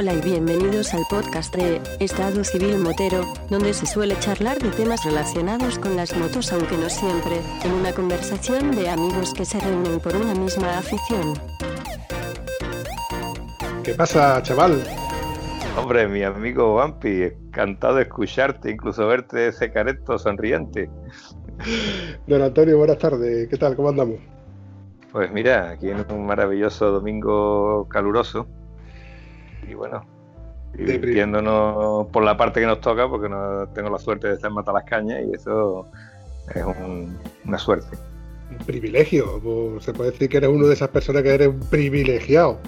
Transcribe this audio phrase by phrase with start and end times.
[0.00, 3.20] Hola y bienvenidos al podcast de Estado Civil Motero,
[3.50, 7.92] donde se suele charlar de temas relacionados con las motos, aunque no siempre, en una
[7.92, 11.34] conversación de amigos que se reúnen por una misma afición.
[13.84, 14.82] ¿Qué pasa, chaval?
[15.76, 20.88] Hombre, mi amigo Vampi, encantado de escucharte, incluso verte ese careto sonriente.
[22.26, 23.50] Don Antonio, buenas tardes.
[23.50, 23.76] ¿Qué tal?
[23.76, 24.16] ¿Cómo andamos?
[25.12, 28.46] Pues mira, aquí en un maravilloso domingo caluroso.
[29.70, 30.04] Y bueno,
[30.74, 34.56] divirtiéndonos por la parte que nos toca, porque no tengo la suerte de estar en
[34.56, 35.86] Matalascaña y eso
[36.54, 36.64] es
[37.44, 37.96] una suerte.
[38.50, 39.40] Un privilegio.
[39.40, 42.58] Pues, se puede decir que eres uno de esas personas que eres un privilegiado.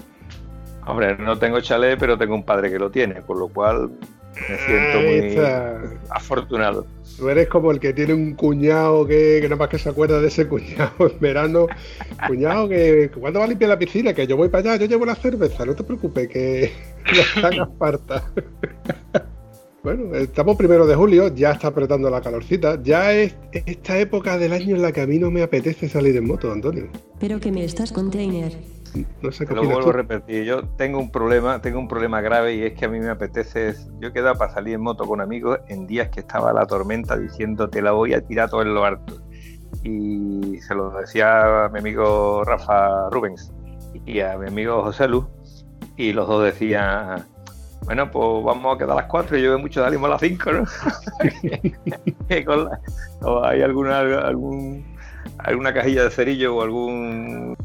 [0.85, 3.91] Hombre, no tengo chalet, pero tengo un padre que lo tiene, por lo cual
[4.49, 6.85] me siento muy afortunado.
[7.17, 10.27] Tú eres como el que tiene un cuñado que, nada más que se acuerda de
[10.27, 11.67] ese cuñado en verano.
[12.27, 15.05] Cuñado que cuando va a limpiar la piscina, que yo voy para allá, yo llevo
[15.05, 16.71] la cerveza, no te preocupes, que
[17.41, 18.31] la hagas parta.
[19.83, 22.81] Bueno, estamos primero de julio, ya está apretando la calorcita.
[22.81, 26.15] Ya es esta época del año en la que a mí no me apetece salir
[26.15, 26.87] en moto, Antonio.
[27.19, 28.53] Pero que me estás container.
[29.21, 32.55] No sé qué Lo vuelvo a repetir, yo tengo un problema, tengo un problema grave
[32.55, 35.21] y es que a mí me apetece, yo he quedado para salir en moto con
[35.21, 38.73] amigos en días que estaba la tormenta diciendo te la voy a tirar todo en
[38.73, 39.21] lo harto.
[39.83, 43.51] Y se lo decía a mi amigo Rafa Rubens
[44.05, 45.25] y a mi amigo José Luz
[45.97, 47.25] y los dos decían,
[47.85, 50.21] bueno, pues vamos a quedar a las 4 y yo veo mucho salimos a las
[50.21, 50.65] 5, ¿no?
[53.21, 54.85] o hay alguna, algún,
[55.39, 57.57] alguna cajilla de cerillo o algún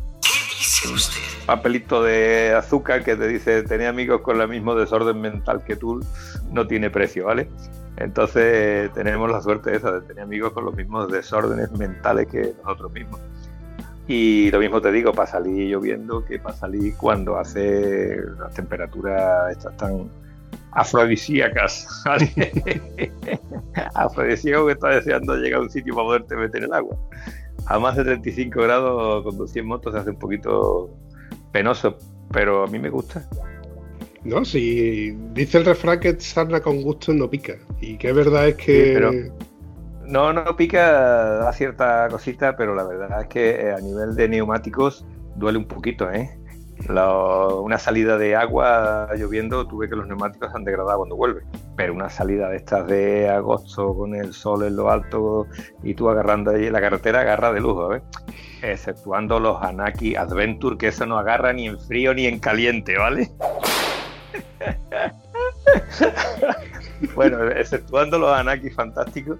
[1.47, 6.05] papelito de azúcar que te dice, tenía amigos con el mismo desorden mental que tú,
[6.51, 7.49] no tiene precio, ¿vale?
[7.97, 12.93] Entonces tenemos la suerte esa de tener amigos con los mismos desórdenes mentales que nosotros
[12.93, 13.21] mismos.
[14.07, 19.51] Y lo mismo te digo, para salir lloviendo que para salir cuando hace las temperaturas
[19.53, 20.09] estas tan
[20.73, 22.05] afrodisíacas.
[23.95, 26.97] Afrodisíaco que está deseando llegar a un sitio para poderte meter el agua
[27.69, 30.91] a más de 35 grados conducir en moto se hace un poquito
[31.53, 31.99] penoso,
[32.33, 33.29] pero a mí me gusta.
[34.25, 37.55] No, si dice el refrán que sarna con gusto no pica.
[37.81, 39.31] Y que es verdad es que...
[40.07, 44.29] no, no pica, da cierta cosita, pero la verdad es que eh, a nivel de
[44.29, 45.05] neumáticos
[45.37, 46.38] duele un poquito, ¿eh?
[46.89, 51.43] Una salida de agua lloviendo, tuve que los neumáticos han degradado cuando vuelve.
[51.77, 55.47] Pero una salida de estas de agosto con el sol en lo alto
[55.83, 58.03] y tú agarrando ahí la carretera, agarra de lujo, ¿ves?
[58.63, 63.31] Exceptuando los Anaki Adventure, que eso no agarra ni en frío ni en caliente, ¿vale?
[67.15, 69.39] bueno, exceptuando los Anaki fantásticos,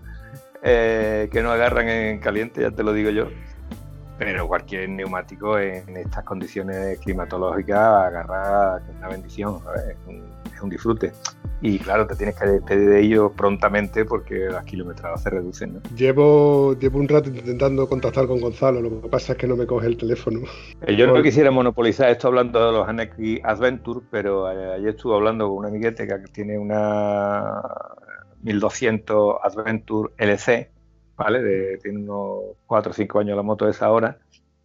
[0.63, 3.29] eh, que no agarran en caliente, ya te lo digo yo
[4.19, 9.97] pero cualquier neumático en estas condiciones climatológicas agarra una bendición, Es,
[10.63, 11.13] un, disfrute.
[11.61, 15.75] Y claro, te tienes que despedir de ellos prontamente porque las kilometradas se reducen.
[15.75, 15.81] ¿no?
[15.95, 19.67] Llevo, llevo un rato intentando contactar con Gonzalo, lo que pasa es que no me
[19.67, 20.41] coge el teléfono.
[20.83, 25.15] Eh, yo no quisiera monopolizar esto hablando de los Aneki Adventure, pero eh, ayer estuve
[25.15, 27.63] hablando con un amiguete que tiene una
[28.43, 30.71] 1200 Adventure LC
[31.19, 31.77] ¿vale?
[31.79, 34.19] tiene unos 4 o 5 años la moto de esa hora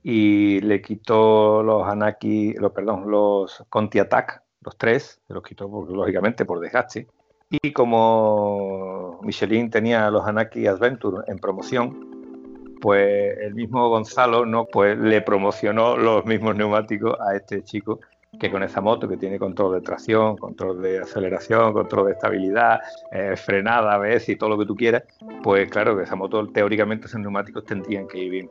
[0.03, 5.67] y le quitó los Anaki, los, perdón, los Conti Attack, los tres, se los quitó
[5.89, 7.07] lógicamente por desgaste.
[7.49, 14.97] Y como Michelin tenía los Anaki Adventure en promoción, pues el mismo Gonzalo no, pues
[14.97, 17.99] le promocionó los mismos neumáticos a este chico
[18.39, 22.81] que con esa moto que tiene control de tracción, control de aceleración, control de estabilidad,
[23.11, 25.03] eh, frenada, ABS y todo lo que tú quieras,
[25.43, 28.49] pues claro que esa moto teóricamente esos neumáticos tendrían que ir bien.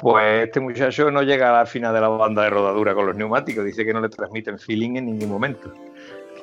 [0.00, 3.16] Pues este muchacho no llega a la final de la banda de rodadura con los
[3.16, 5.72] neumáticos, dice que no le transmiten feeling en ningún momento.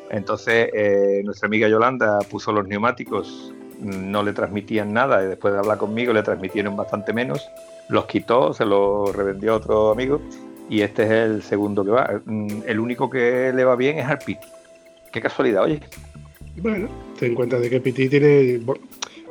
[0.10, 5.60] Entonces eh, nuestra amiga Yolanda puso los neumáticos, no le transmitían nada y después de
[5.60, 7.50] hablar conmigo le transmitieron bastante menos,
[7.90, 10.22] los quitó, se los revendió a otro amigo
[10.70, 12.22] y este es el segundo que va.
[12.26, 14.48] Mm, el único que le va bien es al Piti.
[15.12, 15.80] Qué casualidad, oye.
[16.58, 16.88] Bueno,
[17.18, 18.62] ten en cuenta de que Piti tiene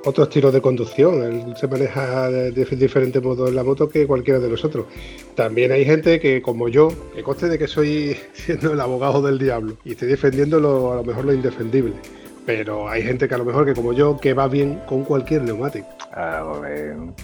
[0.05, 1.23] otro estilo de conducción.
[1.23, 4.87] Él se maneja de, diferentes modos en la moto que cualquiera de nosotros.
[5.35, 9.39] También hay gente que, como yo, que conste de que soy siendo el abogado del
[9.39, 11.95] diablo y estoy defendiendo lo, a lo mejor lo indefendible
[12.49, 15.43] pero hay gente que a lo mejor que como yo que va bien con cualquier
[15.43, 15.87] neumático.
[16.15, 16.43] Ah,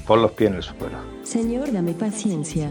[0.07, 0.99] pon los pies en el suelo.
[1.23, 2.71] Señor, dame paciencia.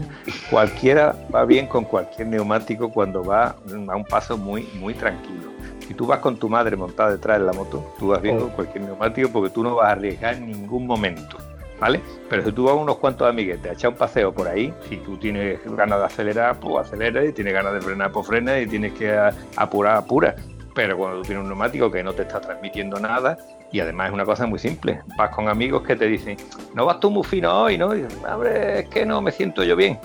[0.50, 3.56] Cualquiera va bien con cualquier neumático cuando va
[3.88, 5.50] a un paso muy, muy tranquilo.
[5.84, 8.42] Si tú vas con tu madre montada detrás de la moto, tú vas bien oh.
[8.42, 11.36] con cualquier neumático porque tú no vas a arriesgar en ningún momento.
[11.80, 12.00] ¿vale?
[12.30, 15.16] Pero si tú vas unos cuantos amiguetes a echar un paseo por ahí, si tú
[15.16, 18.92] tienes ganas de acelerar, pues acelera, y tienes ganas de frenar, pues frena, y tienes
[18.92, 19.12] que
[19.56, 20.36] apurar, apura.
[20.74, 23.38] Pero cuando tú tienes un neumático que no te está transmitiendo nada,
[23.70, 26.36] y además es una cosa muy simple, vas con amigos que te dicen,
[26.74, 27.94] no vas tú muy fino hoy, ¿no?
[27.94, 29.98] Y dices, hombre, es que no me siento yo bien.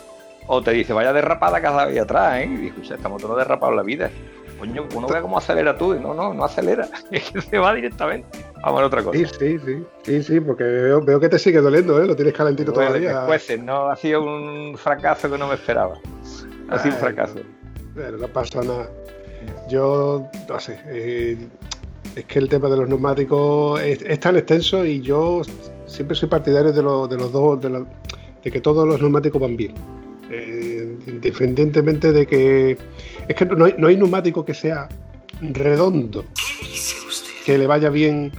[0.48, 2.45] O te dice, vaya derrapada cada vez atrás, ¿eh?
[2.45, 4.10] Y dices, estamos todos derrapados en la vida.
[4.60, 5.94] Coño, uno ve cómo acelera tú.
[5.95, 6.88] No, no, no acelera.
[7.12, 8.27] Es que se va directamente.
[8.62, 9.18] Vamos a otra cosa.
[9.18, 9.86] Sí, sí, sí.
[10.04, 12.06] Sí, sí, porque veo, que te sigue doliendo, ¿eh?
[12.06, 13.25] Lo tienes calentito todavía.
[13.63, 15.98] no, ha sido un fracaso que no me esperaba.
[16.69, 17.39] Ha sido un fracaso.
[17.95, 18.89] Pero no pasa nada.
[19.69, 20.80] Yo, no sé.
[20.88, 21.38] Eh,
[22.15, 25.41] es que el tema de los neumáticos es, tan extenso y yo
[25.86, 29.74] siempre soy partidario de, de los dos, de, que todos los neumáticos van bien.
[30.31, 32.77] Eh, independientemente de que.
[33.27, 34.88] Es que no hay, no hay neumático que sea
[35.42, 36.25] redondo,
[37.45, 38.31] que le vaya bien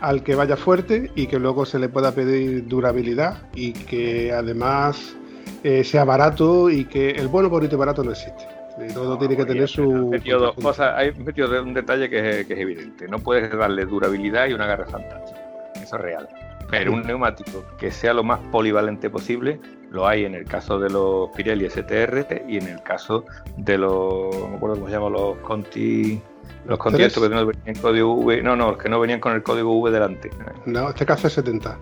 [0.00, 5.14] al que vaya fuerte y que luego se le pueda pedir durabilidad y que además
[5.62, 8.51] eh, sea barato y que el bueno, bonito y barato no existe.
[8.94, 10.10] Todo tiene que tener su.
[10.10, 10.94] dos cosas.
[10.96, 13.08] Hay metido un detalle que es, que es, evidente.
[13.08, 15.40] No puedes darle durabilidad y una garra fantástica.
[15.74, 16.28] Eso es real.
[16.70, 19.60] Pero un neumático que sea lo más polivalente posible,
[19.90, 23.26] lo hay en el caso de los Pirelli STR y en el caso
[23.58, 24.34] de los.
[24.34, 26.20] No me acuerdo cómo se llaman los Conti.
[26.64, 29.42] Los conciertos que no venían código V, no, no, los que no venían con el
[29.42, 30.30] código V delante.
[30.64, 31.76] No, TKC70.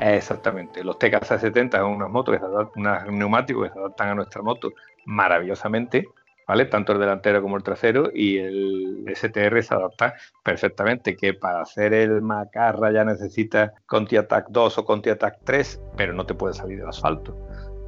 [0.00, 2.36] Exactamente, los TKC70 son unas motos,
[2.74, 4.72] unos neumáticos que se adaptan a nuestra moto
[5.04, 6.08] maravillosamente,
[6.52, 6.66] ¿vale?
[6.66, 10.12] Tanto el delantero como el trasero y el STR se adapta
[10.42, 15.80] perfectamente, que para hacer el Macarra ya necesita Conti Attack 2 o Conti Attack 3,
[15.96, 17.34] pero no te puede salir del asfalto,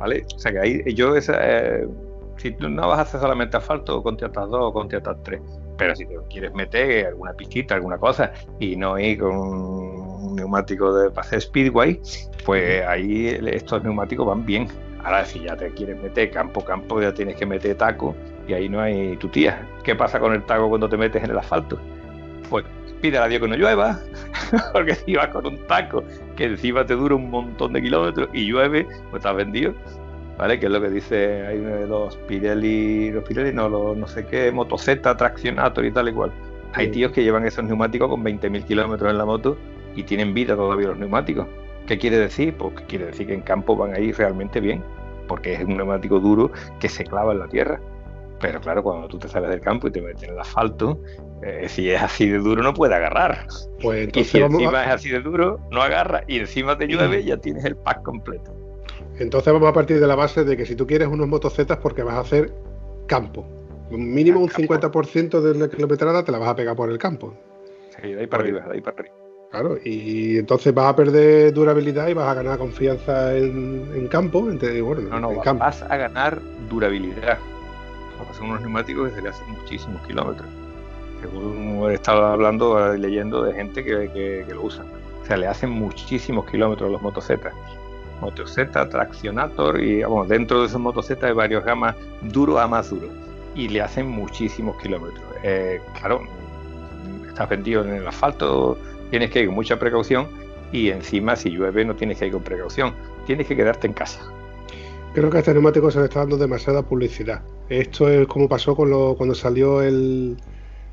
[0.00, 0.24] ¿vale?
[0.34, 1.86] O sea que ahí yo esa, eh,
[2.38, 5.40] si tú no vas a hacer solamente asfalto, Conti Attack 2 o Conti Attack 3,
[5.76, 10.90] pero si te quieres meter alguna pistita, alguna cosa, y no ir con un neumático
[10.94, 12.00] de hacer speedway,
[12.46, 14.68] pues ahí estos neumáticos van bien.
[15.04, 18.14] Ahora, si ya te quieres meter campo, campo, ya tienes que meter taco
[18.46, 19.66] y ahí no hay tu tía.
[19.82, 21.78] ¿Qué pasa con el taco cuando te metes en el asfalto?
[22.50, 22.64] Pues
[23.00, 24.00] pide a Dios que no llueva,
[24.72, 26.04] porque si vas con un taco
[26.36, 29.74] que encima te dura un montón de kilómetros y llueve, pues estás vendido.
[30.38, 30.58] ¿vale?
[30.58, 34.06] Que es lo que dice, hay uno de los Pirelli, los Pirelli no, los no
[34.06, 36.32] sé qué, Moto Z, Traccionator y tal y cual.
[36.72, 39.56] Hay tíos que llevan esos neumáticos con 20.000 kilómetros en la moto
[39.94, 41.46] y tienen vida todavía los neumáticos.
[41.86, 42.54] ¿Qué quiere decir?
[42.56, 44.82] Pues que quiere decir que en campo van a ir realmente bien,
[45.28, 46.50] porque es un neumático duro
[46.80, 47.80] que se clava en la tierra.
[48.46, 51.00] Pero claro, cuando tú te sales del campo y te metes en el asfalto,
[51.42, 53.46] eh, si es así de duro no puede agarrar.
[53.80, 57.38] Pues y si encima es así de duro, no agarra y encima te llueve, ya
[57.38, 58.54] tienes el pack completo.
[59.18, 62.02] Entonces vamos a partir de la base de que si tú quieres unos motocetas porque
[62.02, 62.52] vas a hacer
[63.06, 63.46] campo.
[63.90, 67.34] Mínimo un 50% de la kilometrada te la vas a pegar por el campo.
[67.96, 69.14] Sí, de ahí para arriba, de ahí para arriba.
[69.50, 74.42] Claro, y entonces vas a perder durabilidad y vas a ganar confianza en, campo.
[74.42, 77.38] bueno, no, no, vas a ganar durabilidad.
[78.36, 80.48] Son unos neumáticos le hacen muchísimos kilómetros.
[81.20, 84.10] Según he estado hablando, leyendo de gente que,
[84.46, 84.84] que, lo usa.
[85.22, 87.54] O sea, le hacen muchísimos kilómetros a los motocetas.
[88.20, 92.66] Moto Z, Traccionator y vamos, dentro de esos Moto Z hay varios gamas duro a
[92.66, 93.08] más duro
[93.54, 95.24] y le hacen muchísimos kilómetros.
[95.42, 96.22] Eh, claro,
[97.26, 98.78] estás vendido en el asfalto,
[99.10, 100.28] tienes que ir con mucha precaución
[100.72, 102.94] y encima si llueve no tienes que ir con precaución,
[103.26, 104.20] tienes que quedarte en casa.
[105.14, 107.40] Creo que a este neumático se le está dando demasiada publicidad.
[107.68, 110.36] Esto es como pasó con lo, cuando salió el.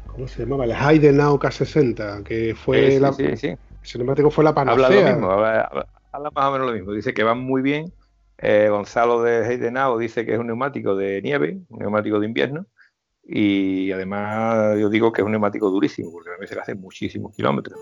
[0.06, 0.66] ¿Cómo se llamaba?
[0.66, 3.12] El Heidenau K60, que fue la.
[3.14, 3.56] Sí, sí.
[3.84, 4.86] Ese neumático fue la panacea.
[4.86, 6.92] Habla lo mismo, habla más o menos lo mismo.
[6.92, 7.92] Dice que van muy bien.
[8.38, 12.68] Eh, Gonzalo de Heidenau dice que es un neumático de nieve, un neumático de invierno.
[13.24, 17.36] Y además yo digo que es un neumático durísimo, porque a veces le hace muchísimos
[17.36, 17.80] kilómetros.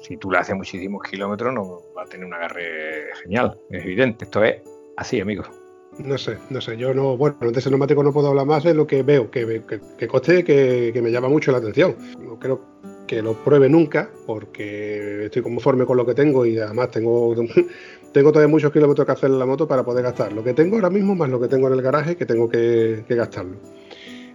[0.00, 4.24] Si tú le haces muchísimos kilómetros, no va a tener un agarre genial, es evidente.
[4.24, 4.62] Esto es
[4.96, 5.61] así, amigos.
[5.98, 8.72] No sé, no sé, yo no, bueno, de ese neumático no puedo hablar más de
[8.72, 11.94] lo que veo, que, que, que coste que, que, me llama mucho la atención.
[12.18, 12.60] No creo
[13.06, 17.34] que lo pruebe nunca, porque estoy conforme con lo que tengo y además tengo,
[18.12, 20.76] tengo todavía muchos kilómetros que hacer en la moto para poder gastar lo que tengo
[20.76, 23.56] ahora mismo más lo que tengo en el garaje que tengo que, gastarlo.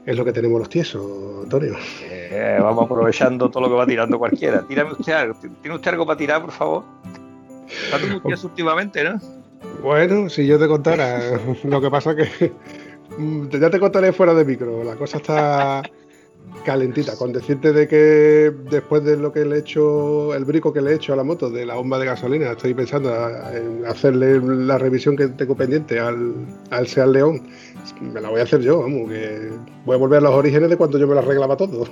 [0.06, 1.76] Es lo que tenemos los tiesos, Antonio.
[2.04, 4.62] Eh, vamos aprovechando todo lo que va tirando cualquiera.
[4.62, 5.36] Tírame usted algo.
[5.62, 6.84] ¿Tiene usted algo para tirar, por favor?
[7.68, 9.20] Está tieso últimamente, ¿no?
[9.82, 12.52] Bueno, si yo te contara, lo que pasa que
[13.18, 14.84] mm, ya te contaré fuera de micro.
[14.84, 15.84] La cosa está
[16.66, 20.82] calentita, con decirte de que después de lo que le he hecho, el brico que
[20.82, 23.10] le he hecho a la moto de la bomba de gasolina, estoy pensando
[23.54, 26.34] en hacerle la revisión que tengo pendiente al,
[26.72, 27.48] al Seat León.
[28.02, 29.50] Me la voy a hacer yo, vamos, que
[29.86, 31.86] voy a volver a los orígenes de cuando yo me la arreglaba todo.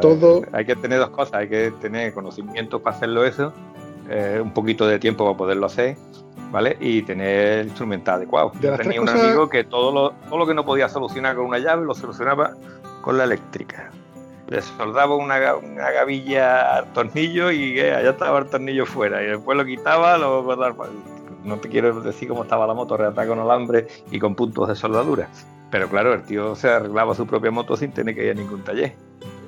[0.00, 0.42] todo.
[0.52, 3.52] Hay que tener dos cosas, hay que tener conocimiento para hacerlo eso
[4.10, 5.96] eh, un poquito de tiempo para poderlo hacer,
[6.52, 6.76] ¿vale?
[6.78, 8.52] Y tener el instrumental adecuado.
[8.60, 11.58] Yo tenía un amigo que todo lo, todo lo que no podía solucionar con una
[11.58, 12.52] llave lo solucionaba
[13.00, 13.90] con la eléctrica.
[14.48, 19.22] Le soldaba una, una gavilla al tornillo y eh, allá estaba el tornillo fuera.
[19.22, 20.42] Y después lo quitaba, lo
[21.42, 24.76] no te quiero decir cómo estaba la moto, reatada con alambre y con puntos de
[24.76, 25.28] soldadura.
[25.70, 28.62] Pero claro, el tío se arreglaba su propia moto sin tener que ir a ningún
[28.62, 28.92] taller.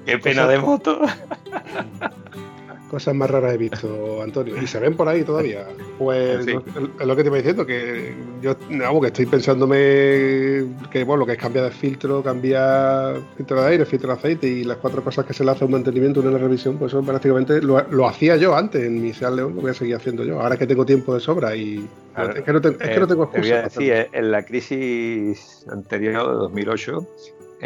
[0.07, 1.01] ¡Qué pena de moto!
[2.95, 4.55] Cosas más raras he visto, Antonio.
[4.63, 5.67] Y se ven por ahí todavía.
[5.99, 11.27] Pues es lo que te iba diciendo, que yo que estoy pensándome que bueno, lo
[11.27, 15.03] que es cambiar de filtro, cambiar filtro de aire, filtro de aceite y las cuatro
[15.03, 18.55] cosas que se le hace un mantenimiento, una revisión, pues eso prácticamente lo, hacía yo
[18.55, 20.41] antes en mi Seat León, lo voy a seguir haciendo yo.
[20.41, 21.85] Ahora que tengo tiempo de sobra y
[22.17, 23.43] es, que no, es que no tengo excusa.
[23.43, 27.09] Te voy a decir, en la crisis anterior de 2008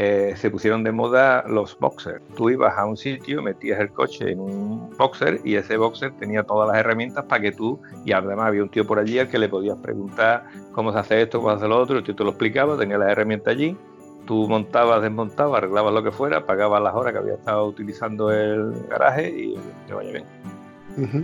[0.00, 2.22] eh, se pusieron de moda los boxers.
[2.36, 6.44] Tú ibas a un sitio, metías el coche en un boxer y ese boxer tenía
[6.44, 9.40] todas las herramientas para que tú, y además había un tío por allí al que
[9.40, 12.22] le podías preguntar cómo se hace esto, cómo se hace lo otro, el tío te
[12.22, 13.76] lo explicaba, tenía las herramientas allí,
[14.24, 18.86] tú montabas, desmontabas, arreglabas lo que fuera, pagabas las horas que había estado utilizando el
[18.88, 19.56] garaje y
[19.88, 20.24] te vaya bien.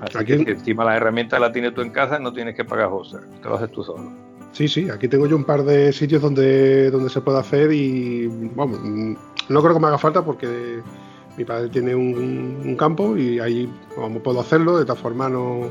[0.02, 2.88] Así que si encima las herramientas las tienes tú en casa, no tienes que pagar
[2.88, 4.33] boxer, te lo haces tú solo.
[4.54, 8.28] Sí, sí, aquí tengo yo un par de sitios donde, donde se puede hacer y,
[8.54, 10.80] vamos, no creo que me haga falta porque
[11.36, 15.68] mi padre tiene un, campo y ahí vamos, puedo hacerlo, de tal forma no...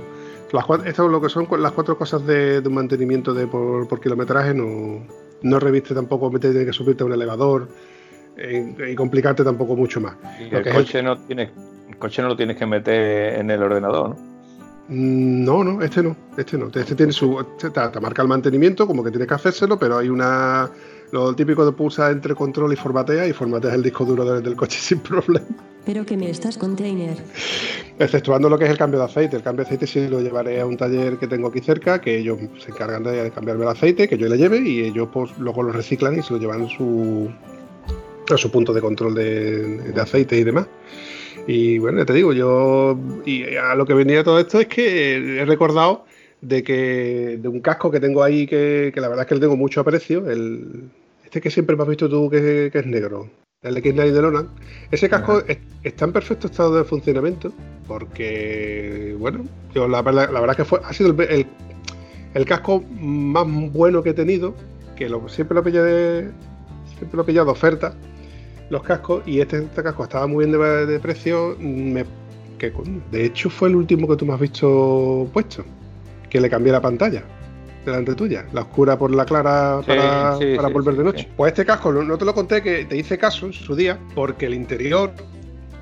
[0.51, 4.53] Las esto es lo que son las cuatro cosas de, un mantenimiento de por, kilometraje,
[4.53, 5.01] no,
[5.41, 7.69] no reviste tampoco meter que subirte a un elevador
[8.37, 10.15] eh, y complicarte tampoco mucho más.
[10.39, 11.49] el, coche no tienes,
[11.87, 14.32] el coche no lo tienes que meter en el ordenador, ¿no?
[14.89, 16.67] Mm, no, no, este no, este no.
[16.67, 17.39] Este tiene su.
[17.39, 20.69] Este te, marca el mantenimiento, como que tienes que hacérselo, pero hay una.
[21.11, 24.79] Lo típico de pulsa entre control y formatea, y formateas el disco duro del, coche
[24.81, 25.45] sin problema.
[25.85, 27.17] Pero que me estás container.
[27.99, 29.35] Exceptuando lo que es el cambio de aceite.
[29.35, 32.17] El cambio de aceite sí lo llevaré a un taller que tengo aquí cerca, que
[32.17, 35.61] ellos se encargan de cambiarme el aceite, que yo le lleve, y ellos pues, luego
[35.61, 37.29] lo reciclan y se lo llevan a su,
[38.33, 40.67] a su punto de control de aceite y demás.
[41.47, 45.41] Y bueno, ya te digo, yo y a lo que venía todo esto es que
[45.41, 46.05] he recordado
[46.41, 49.57] de que de un casco que tengo ahí que, la verdad es que le tengo
[49.57, 50.89] mucho aprecio, el
[51.23, 53.29] este que siempre me has visto tú que, es negro,
[53.61, 54.49] el X9 de Lonan,
[54.91, 55.41] ese casco
[55.83, 57.51] está en perfecto estado de funcionamiento
[57.87, 61.47] porque, bueno, yo la, verdad, la verdad que fue, ha sido el,
[62.33, 64.53] el, casco más bueno que he tenido,
[64.95, 66.29] que lo, siempre lo pillado de,
[66.97, 67.95] siempre lo he pillado de oferta
[68.73, 71.55] los cascos y este, este casco estaba muy bien de, precio.
[72.57, 72.73] que,
[73.11, 75.63] de hecho fue el último que tú me has visto puesto,
[76.29, 77.23] que le cambié la pantalla
[77.85, 80.37] delante tuya, la oscura por la clara para,
[80.69, 81.29] volver de noche.
[81.35, 84.45] Pues este casco, no, te lo conté, que te hice caso en su día, porque
[84.45, 85.11] el interior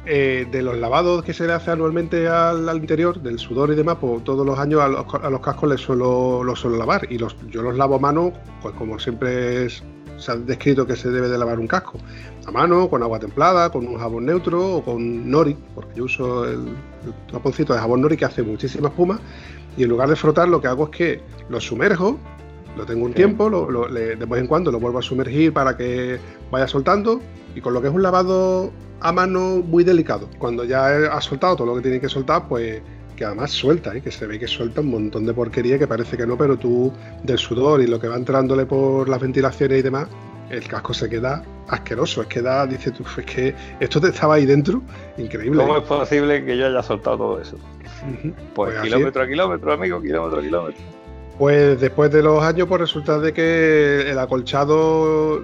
[0.07, 3.97] eh, de los lavados que se le hace anualmente al, interior, del sudor y demás,
[4.01, 7.07] pues todos los años a los, cascos les suelo, los suelo lavar.
[7.09, 8.33] Y los, yo los lavo a mano,
[8.63, 9.83] pues como siempre es
[10.21, 11.97] se ha descrito que se debe de lavar un casco
[12.45, 16.45] a mano, con agua templada, con un jabón neutro o con nori, porque yo uso
[16.45, 16.75] el,
[17.33, 19.19] el de jabón nori que hace muchísima espuma
[19.77, 22.17] y en lugar de frotar lo que hago es que lo sumerjo,
[22.77, 26.19] lo tengo un tiempo, de vez en cuando lo vuelvo a sumergir para que
[26.51, 27.21] vaya soltando
[27.55, 30.29] y con lo que es un lavado a mano muy delicado.
[30.37, 32.81] Cuando ya ha soltado todo lo que tiene que soltar, pues
[33.21, 34.01] que además suelta, ¿eh?
[34.01, 36.91] que se ve que suelta un montón de porquería que parece que no, pero tú
[37.21, 40.07] del sudor y lo que va entrándole por las ventilaciones y demás,
[40.49, 42.23] el casco se queda asqueroso.
[42.23, 44.81] Es que da, dice tú, es que esto te estaba ahí dentro,
[45.19, 45.61] increíble.
[45.61, 47.57] ¿Cómo es posible que yo haya soltado todo eso?
[48.55, 50.81] Pues, pues kilómetro a kilómetro, amigo, kilómetro a kilómetro.
[51.37, 55.43] Pues después de los años, pues resulta de que el acolchado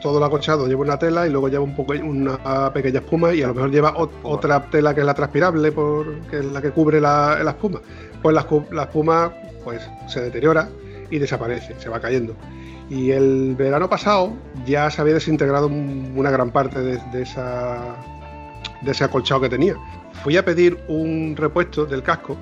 [0.00, 3.42] todo el acolchado lleva una tela y luego lleva un poco una pequeña espuma y
[3.42, 6.70] a lo mejor lleva otra tela que es la transpirable, por, que es la que
[6.70, 7.80] cubre la, espuma.
[8.22, 9.32] Pues la, espuma
[9.64, 10.68] pues se deteriora
[11.10, 12.34] y desaparece, se va cayendo.
[12.90, 14.32] Y el verano pasado
[14.66, 17.96] ya se había desintegrado una gran parte de, esa,
[18.82, 19.76] de ese acolchado que tenía.
[20.22, 22.36] Fui a pedir un repuesto del casco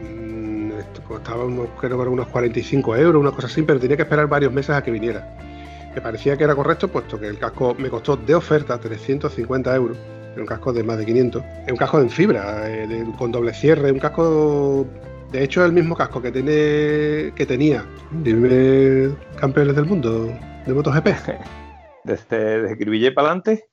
[0.00, 0.70] mm,
[1.08, 4.76] costaba unos, creo unos 45 euros, una cosa así, pero tenía que esperar varios meses
[4.76, 5.49] a que viniera
[5.94, 9.96] me parecía que era correcto, puesto que el casco me costó de oferta 350 euros.
[10.36, 11.42] un casco de más de 500.
[11.66, 14.86] Es un casco en fibra, eh, con doble cierre, un casco.
[15.32, 17.84] De hecho, es el mismo casco que, tiene, que tenía.
[18.10, 20.32] Dime, campeones del mundo
[20.66, 21.08] de MotoGP.
[22.04, 23.64] ¿Desde, desde Cribillé para adelante?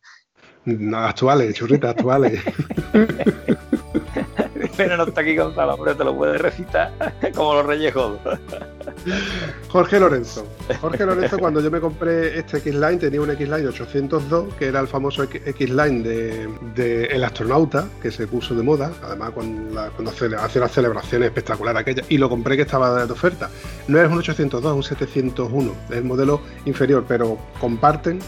[0.65, 2.41] No, actuales, churritas actuales.
[4.77, 6.93] pena no está aquí Gonzalo, pero te lo puede recitar
[7.35, 7.93] como los reyes
[9.69, 10.45] Jorge Lorenzo.
[10.79, 14.87] Jorge Lorenzo, cuando yo me compré este X-Line, tenía un X-Line 802, que era el
[14.87, 20.71] famoso X-Line de, El Astronauta, que se puso de moda, además cuando, cuando hace, las
[20.71, 23.49] celebraciones espectaculares aquella, y lo compré que estaba de oferta.
[23.87, 28.19] No es un 802, es un 701, es el modelo inferior, pero comparten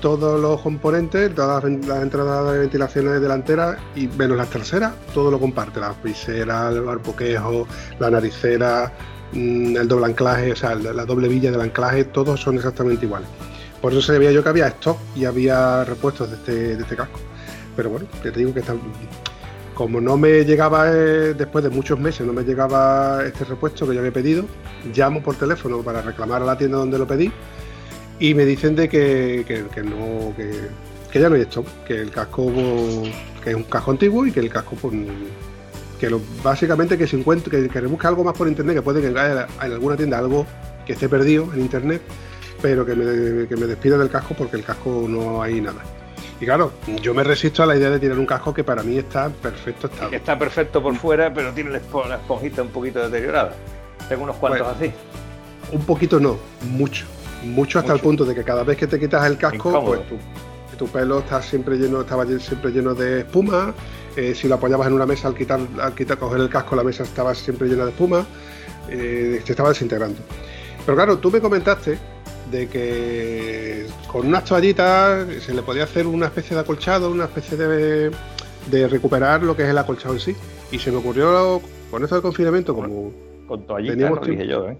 [0.00, 5.38] todos los componentes, todas las, entradas de ventilaciones delanteras y menos las traseras, todo lo
[5.38, 7.66] comparte, las viseras, el arpoquejo,
[7.98, 8.92] la naricera,
[9.32, 13.28] mm, el doble anclaje, o sea, la doble villa del anclaje, todos son exactamente iguales.
[13.80, 17.20] Por eso sabía yo que había stock y había repuestos de este, este casco.
[17.76, 18.80] Pero bueno, te digo que están,
[19.74, 23.94] como no me llegaba eh, después de muchos meses, no me llegaba este repuesto que
[23.94, 24.44] yo había pedido,
[24.92, 27.32] llamo por teléfono para reclamar a la tienda donde lo pedí
[28.20, 29.44] y me dicen de que,
[29.84, 32.52] no que, ya no hay esto que el casco
[33.42, 34.94] que es un casco antiguo y que el casco pues,
[36.00, 39.08] que lo, básicamente que se encuentre que, busque algo más por internet que puede que
[39.08, 39.16] en
[39.72, 40.46] alguna tienda algo
[40.86, 42.02] que esté perdido en internet
[42.60, 45.82] pero que me, que me despida del casco porque el casco no hay nada
[46.40, 46.72] y claro,
[47.02, 49.32] yo me resisto a la idea de tirar un casco que para mí está en
[49.32, 50.12] perfecto estado.
[50.12, 53.54] Está perfecto por fuera, pero tiene la esponjita un poquito deteriorada.
[54.08, 54.92] Tengo unos cuantos así.
[55.72, 56.38] Un poquito no,
[56.70, 57.06] mucho.
[57.44, 60.00] Mucho hasta el punto de que cada vez que te quitas el casco, pues
[60.76, 63.74] tu, pelo está siempre lleno, estaba siempre lleno de espuma.
[64.16, 66.82] Eh, si lo apoyabas en una mesa al quitar, al quitar, coger el casco, la
[66.82, 68.26] mesa estaba siempre llena de espuma.
[68.88, 70.20] Eh, se estaba desintegrando.
[70.84, 71.98] Pero claro, tú me comentaste
[72.50, 77.56] de que con unas toallitas se le podía hacer una especie de acolchado, una especie
[77.56, 78.10] de,
[78.70, 80.36] de recuperar lo que es el acolchado en sí.
[80.72, 83.12] Y se me ocurrió con esto del confinamiento, como.
[83.46, 84.76] Con toallitas, dije yo, ¿eh?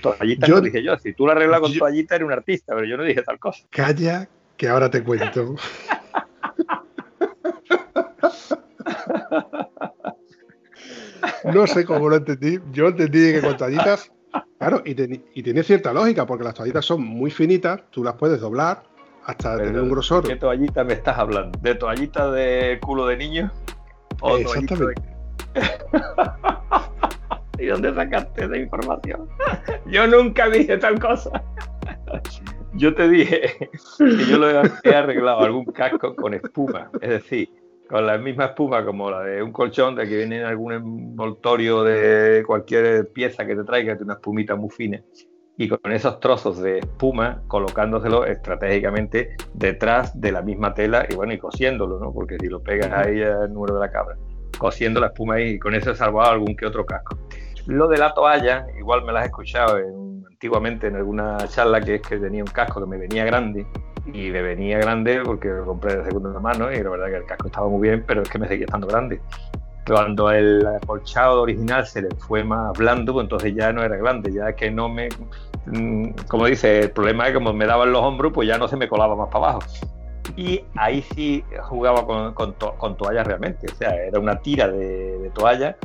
[0.00, 0.96] Toallitas yo, dije yo.
[0.98, 3.64] Si tú la arreglas con toallita, eres un artista, pero yo no dije tal cosa.
[3.70, 5.54] Calla, que ahora te cuento.
[11.52, 12.58] no sé cómo lo entendí.
[12.72, 14.10] Yo entendí que con toallitas.
[14.58, 14.94] Claro, y,
[15.42, 18.82] tiene cierta lógica, porque las toallitas son muy finitas, tú las puedes doblar
[19.24, 20.26] hasta tener un grosor.
[20.26, 21.58] ¿Qué toallita me estás hablando?
[21.60, 23.52] ¿De toallita de culo de niño?
[24.20, 25.02] ¿O Exactamente.
[27.58, 29.28] ¿Y dónde sacaste esa información?
[29.86, 31.30] Yo nunca dije tal cosa.
[32.74, 37.48] Yo te dije que yo lo he arreglado algún casco con espuma, es decir,
[37.88, 41.82] con la misma espuma como la de un colchón, de que viene en algún envoltorio
[41.84, 45.00] de cualquier pieza que te traiga, de una espumita muy fina,
[45.56, 51.32] y con esos trozos de espuma colocándoselo estratégicamente detrás de la misma tela y bueno,
[51.32, 52.12] y cosiéndolo, ¿no?
[52.12, 54.16] Porque si lo pegas ahí el número de la cabra,
[54.58, 57.18] cosiendo la espuma ahí y con eso he salvado algún que otro casco.
[57.66, 59.76] Lo de la toalla, igual me las he escuchado
[60.30, 63.66] antiguamente en alguna charla, que es que tenía un casco que me venía grande
[64.06, 67.26] y me venía grande porque lo compré de segunda mano y la verdad que el
[67.26, 69.20] casco estaba muy bien, pero es que me seguía estando grande.
[69.84, 74.32] Cuando el acolchado original se le fue más blando, pues entonces ya no era grande,
[74.32, 75.08] ya que no me...
[75.66, 78.68] Mm, como dice, el problema es que como me daban los hombros, pues ya no
[78.68, 79.60] se me colaba más para abajo.
[80.36, 85.76] Y ahí sí jugaba con, con, toallas realmente, o sea, era una tira de toalla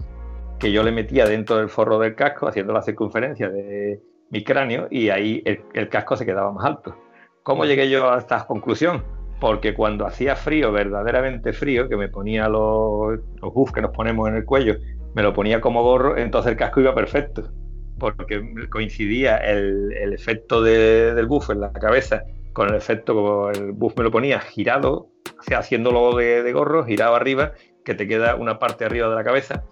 [0.62, 4.88] que yo le metía dentro del forro del casco, haciendo la circunferencia de mi cráneo,
[4.92, 6.96] y ahí el, casco se quedaba más alto.
[7.42, 9.04] ¿Cómo llegué yo a esta conclusión?
[9.40, 14.30] Porque cuando hacía frío, verdaderamente frío, que me ponía los, los buffs que nos ponemos
[14.30, 14.76] en el cuello,
[15.16, 17.52] me lo ponía como gorro, entonces el casco iba perfecto.
[17.98, 23.98] Porque coincidía el, efecto del buff en la cabeza con el efecto como el buff
[23.98, 27.54] me lo ponía girado, o sea, haciéndolo de, de gorro, girado arriba,
[27.86, 29.64] que te queda una parte arriba de la cabeza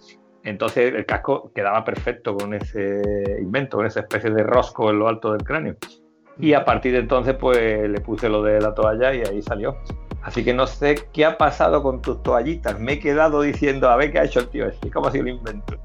[0.43, 3.01] entonces el casco quedaba perfecto con ese
[3.41, 5.75] invento, con esa especie de rosco en lo alto del cráneo.
[6.39, 9.77] Y a partir de entonces pues le puse lo de la toalla y ahí salió.
[10.21, 12.79] Así que no sé qué ha pasado con tus toallitas.
[12.79, 15.25] Me he quedado diciendo, a ver qué ha hecho el tío este, cómo ha sido
[15.25, 15.77] el invento.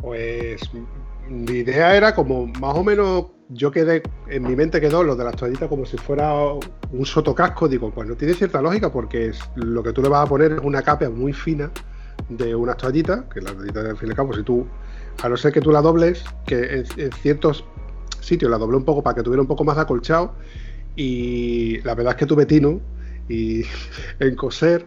[0.00, 0.60] Pues
[1.28, 5.24] mi idea era como más o menos yo quedé, en mi mente quedó lo de
[5.24, 7.68] las toallitas como si fuera un sotocasco.
[7.68, 10.60] Digo, pues no tiene cierta lógica porque lo que tú le vas a poner es
[10.60, 11.70] una capa muy fina
[12.28, 14.66] de unas toallitas, que la toallita del fin de campo, si tú,
[15.22, 17.64] a no ser que tú la dobles, que en, ciertos
[18.20, 20.34] sitios la doblé un poco para que tuviera un poco más de acolchado,
[20.96, 22.80] y la verdad es que tuve tino
[23.28, 23.62] y
[24.20, 24.86] en coser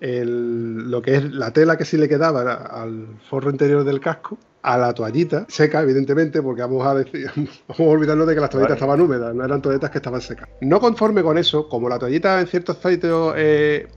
[0.00, 4.76] lo que es la tela que sí le quedaba al forro interior del casco, a
[4.76, 7.30] la toallita, seca, evidentemente, porque vamos a decir,
[7.68, 10.48] vamos a olvidarnos de que las toallitas estaban húmedas, no eran toallitas que estaban secas.
[10.60, 13.88] No conforme con eso, como la toallita en ciertos sitios eh,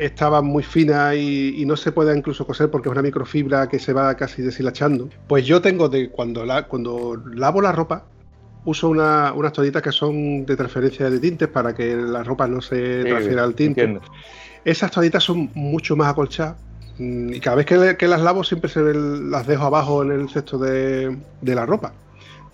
[0.00, 3.92] estaba muy fina y, no se puede incluso coser porque es una microfibra que se
[3.92, 5.08] va casi deshilachando.
[5.28, 8.06] Pues yo tengo de cuando, la, cuando lavo la ropa,
[8.64, 12.60] uso una, unas toallitas que son de transferencia de tintes para que la ropa no
[12.60, 14.00] se transfiera al tinte.
[14.64, 16.56] Esas toallitas son mucho más acolchadas,
[17.00, 20.58] Mm, y cada vez que, las lavo siempre se las dejo abajo en el cesto
[20.58, 21.94] de, la ropa.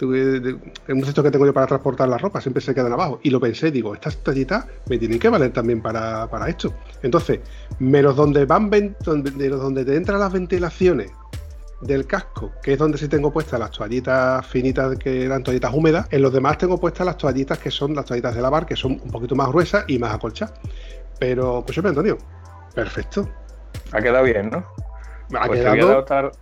[0.01, 3.21] En un cesto que tengo yo para transportar la ropa, siempre se quedan abajo.
[3.23, 6.75] Y lo pensé, digo, estas tallitas me tienen que valer también para, esto.
[7.03, 7.41] Entonces,
[7.79, 11.11] menos donde van donde, donde te entran las ventilaciones
[11.81, 16.07] del casco, que es donde sí tengo puestas las toallitas finitas que eran toallitas húmedas.
[16.11, 18.93] En los demás tengo puestas las toallitas que son las toallitas de lavar, que son
[18.93, 20.59] un poquito más gruesas y más acolchadas.
[21.19, 22.19] Pero, pues yo Antonio,
[22.75, 23.29] perfecto.
[23.93, 24.67] Ha quedado bien, ¿no?
[25.29, 25.75] Pues quedado...
[25.77, 25.83] te,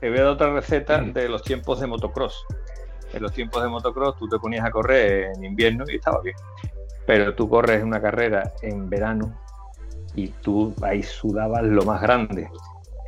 [0.09, 1.13] voy a dar otra, receta mm.
[1.13, 2.45] de los tiempos de motocross.
[3.15, 6.37] En los tiempos de motocross tú te ponías a correr en invierno y estaba bien.
[7.07, 9.33] Pero tú corres una carrera en verano
[10.15, 12.49] y tú ahí sudabas lo más grande.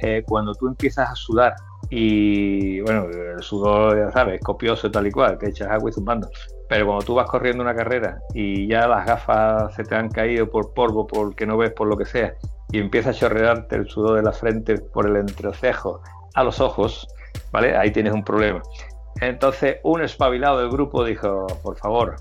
[0.01, 1.55] Eh, cuando tú empiezas a sudar
[1.89, 6.29] y bueno, el sudor, ya sabes, copioso tal y cual, te echas agua y zumbando.
[6.69, 10.51] Pero cuando tú vas corriendo una carrera y ya las gafas se te han caído
[10.51, 12.35] por polvo, porque no ves por lo que sea,
[12.73, 16.01] y empieza a chorrearte el sudor de la frente por el entrecejo
[16.35, 17.07] a los ojos,
[17.53, 17.77] ¿vale?
[17.77, 18.63] Ahí tienes un problema.
[19.21, 22.17] Entonces, un espabilado del grupo dijo, por favor,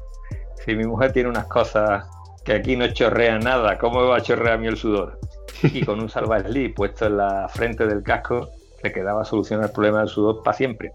[0.66, 2.08] si mi mujer tiene unas cosas
[2.44, 5.20] que aquí no chorrea nada, ¿cómo va a chorrear a mí el sudor?
[5.64, 6.44] Y con un salva
[6.76, 8.50] puesto en la frente del casco,
[8.84, 10.92] le quedaba solucionar el problema del sudor para siempre.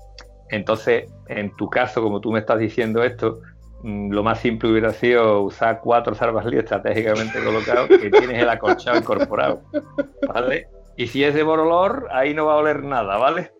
[0.51, 3.41] Entonces, en tu caso, como tú me estás diciendo esto,
[3.83, 8.99] mm, lo más simple hubiera sido usar cuatro salvas estratégicamente colocados que tienes el acolchado
[8.99, 9.63] incorporado.
[10.27, 10.69] ¿Vale?
[10.97, 13.53] Y si es de borolor, ahí no va a oler nada, ¿vale?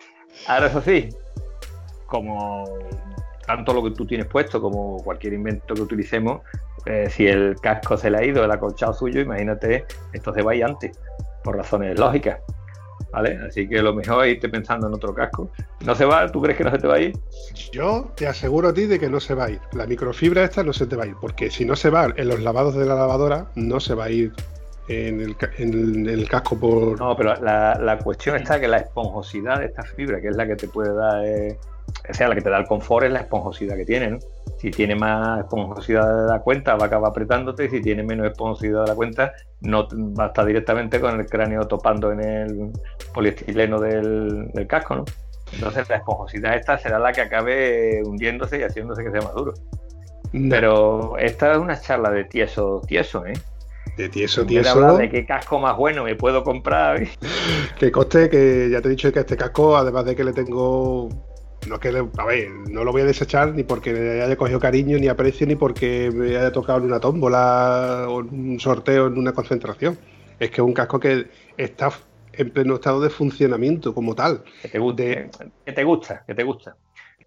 [0.47, 1.09] Ahora, eso sí,
[2.11, 2.65] como
[3.47, 6.43] tanto lo que tú tienes puesto como cualquier invento que utilicemos,
[6.87, 10.53] eh, si el casco se le ha ido, el acolchado suyo, imagínate, esto se va
[10.53, 10.99] a antes,
[11.43, 12.41] por razones lógicas.
[13.13, 13.39] ¿vale?
[13.47, 15.51] Así que lo mejor es irte pensando en otro casco.
[15.85, 16.31] ¿No se va?
[16.31, 17.19] ¿Tú crees que no se te va a ir?
[17.73, 19.61] Yo te aseguro a ti de que no se va a ir.
[19.73, 22.29] La microfibra esta no se te va a ir, porque si no se va en
[22.29, 24.33] los lavados de la lavadora, no se va a ir
[24.89, 26.99] en el, casco por...
[26.99, 30.57] No, pero la, cuestión está que la esponjosidad de esta fibra, que es la que
[30.57, 31.25] te puede dar...
[31.25, 31.59] Eh,
[32.09, 34.19] o sea, la que te da el confort es la esponjosidad que tiene, ¿no?
[34.59, 38.27] Si tiene más esponjosidad de la cuenta, va a acabar apretándote, y si tiene menos
[38.27, 42.73] esponjosidad de la cuenta, no va a estar directamente con el cráneo topando en el
[43.13, 45.05] poliestileno del, casco, ¿no?
[45.53, 49.55] Entonces la esponjosidad esta será la que acabe hundiéndose y haciéndose que sea más duro.
[50.33, 53.33] Pero esta es una charla de tieso, tieso, ¿eh?
[53.97, 54.97] De tieso, tieso.
[54.97, 57.03] de qué casco más bueno me puedo comprar.
[57.79, 61.09] Que coste que ya te he dicho que este casco, además de que le tengo
[61.69, 64.59] no es que, a ver, no lo voy a desechar ni porque le haya cogido
[64.59, 69.09] cariño ni aprecio ni porque me haya tocado en una tómbola o en un sorteo
[69.09, 69.99] en una concentración.
[70.39, 71.91] Es que es un casco que está
[72.33, 74.43] en pleno estado de funcionamiento como tal.
[74.63, 75.31] Que te, guste,
[75.67, 76.77] que te gusta, que te gusta.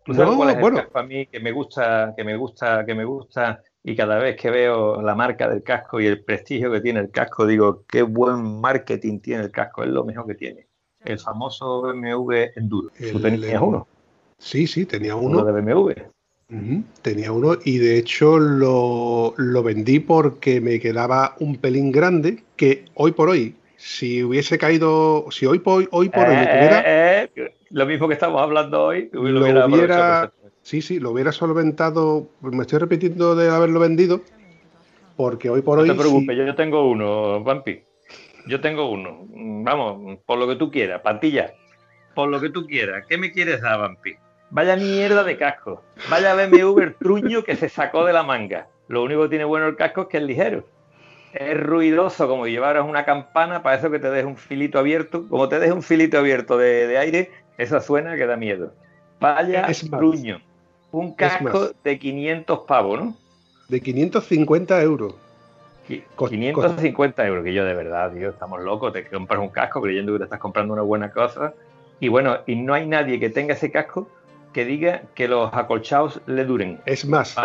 [0.07, 0.83] no, bueno.
[0.93, 4.49] a mí que me gusta, que me gusta, que me gusta y cada vez que
[4.49, 8.61] veo la marca del casco y el prestigio que tiene el casco, digo, qué buen
[8.61, 10.67] marketing tiene el casco, es lo mejor que tiene.
[11.03, 12.89] El famoso BMW Enduro.
[13.11, 13.87] ¿Tú tenías uno?
[14.43, 15.43] Sí, sí, tenía uno.
[15.43, 15.91] de BMW.
[17.01, 23.13] Tenía uno y de hecho lo, vendí porque me quedaba un pelín grande que hoy
[23.13, 28.07] por hoy, si hubiese caído, si hoy por hoy, por hoy eh, eh, lo mismo
[28.07, 33.49] que estamos hablando hoy, lo, hubiera, sí, sí, lo hubiera solventado, me estoy repitiendo de
[33.49, 34.21] haberlo vendido,
[35.15, 35.87] porque hoy por hoy...
[35.87, 37.81] No te preocupes, yo tengo uno, Vampi.
[38.45, 39.25] Yo tengo uno.
[39.63, 41.53] Vamos, por lo que tú quieras, pantilla.
[42.13, 43.05] Por lo que tú quieras.
[43.07, 44.17] ¿Qué me quieres dar, Vampi?
[44.53, 45.81] Vaya mierda de casco.
[46.11, 48.67] Vaya BMW truño que se sacó de la manga.
[48.87, 50.63] Lo único que tiene bueno el casco es que es ligero.
[51.33, 55.27] Es ruidoso como llevaras una campana para eso que te deje un filito abierto.
[55.27, 58.75] Como te deje un filito abierto de, aire, eso suena que da miedo.
[59.19, 60.39] Vaya truño.
[60.91, 63.17] Un casco de 500 pavos, ¿no?
[63.69, 65.15] De 550 euros.
[65.87, 70.19] 550 euros, que yo de verdad, tío, estamos locos, te compras un casco creyendo que
[70.19, 71.55] te estás comprando una buena cosa.
[71.99, 74.07] Y bueno, y no hay nadie que tenga ese casco
[74.53, 76.79] que diga que los acolchados le duren.
[76.85, 77.35] Es más,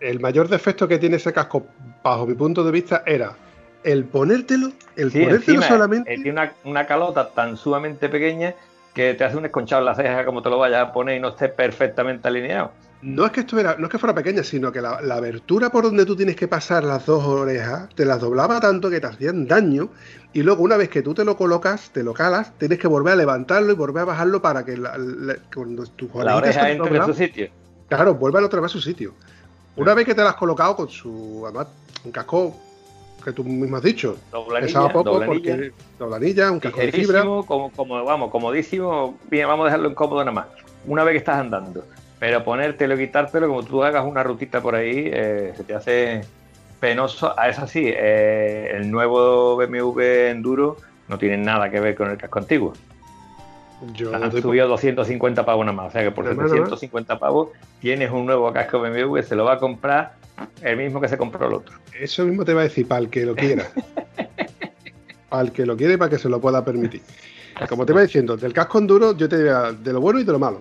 [0.00, 1.66] el mayor defecto que tiene ese casco,
[2.02, 3.36] bajo mi punto de vista, era
[3.84, 6.12] el ponértelo, el ponértelo solamente.
[6.12, 8.54] Eh, tiene una, una, calota tan sumamente pequeña
[8.94, 11.20] que te hace un esconchado en la ceja como te lo vayas a poner y
[11.20, 12.72] no esté perfectamente alineado.
[13.02, 16.04] No es que estuviera, no es que fuera pequeña, sino que la, abertura por donde
[16.04, 19.88] tú tienes que pasar las dos orejas te las doblaba tanto que te hacían daño.
[20.34, 23.14] Y luego, una vez que tú te lo colocas, te lo calas, tienes que volver
[23.14, 24.92] a levantarlo y volver a bajarlo para que la,
[25.54, 27.48] cuando tu la oreja entre en su sitio.
[27.88, 29.14] Claro, vuelve otra vez a su sitio.
[29.76, 31.68] Una vez que te lo has colocado con su además,
[32.04, 32.54] un casco
[33.24, 34.16] que tú mismo has dicho,
[34.60, 37.22] pesaba poco doblanilla, porque doblanilla, un casco de fibra.
[37.22, 40.46] Como, como, vamos, comodísimo, bien, vamos a dejarlo en cómodo nada más.
[40.86, 41.84] Una vez que estás andando
[42.20, 46.20] pero ponértelo y quitártelo, como tú hagas una rutita por ahí, eh, se te hace
[46.78, 47.34] penoso.
[47.36, 50.76] Ah, es así, eh, el nuevo BMW Enduro
[51.08, 52.74] no tienen nada que ver con el casco antiguo.
[53.94, 55.88] Yo Han subido 250 pavos nada más.
[55.88, 57.48] O sea que por Hermano, 750 pavos
[57.80, 60.12] tienes un nuevo casco BMW, se lo va a comprar
[60.60, 61.74] el mismo que se compró el otro.
[61.98, 63.66] Eso mismo te va a decir, para el que lo quiera.
[65.30, 67.00] para el que lo quiera y para que se lo pueda permitir.
[67.66, 70.32] Como te iba diciendo, del casco enduro yo te diría de lo bueno y de
[70.32, 70.60] lo malo.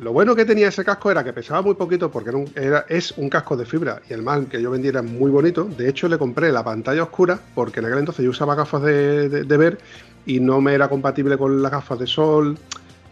[0.00, 2.84] Lo bueno que tenía ese casco era que pesaba muy poquito porque era un- era-
[2.88, 5.64] es un casco de fibra y el mal que yo vendía era muy bonito.
[5.64, 9.28] De hecho, le compré la pantalla oscura porque en aquel entonces yo usaba gafas de,
[9.30, 9.78] de- de ver
[10.26, 12.58] y no me era compatible con las gafas de sol.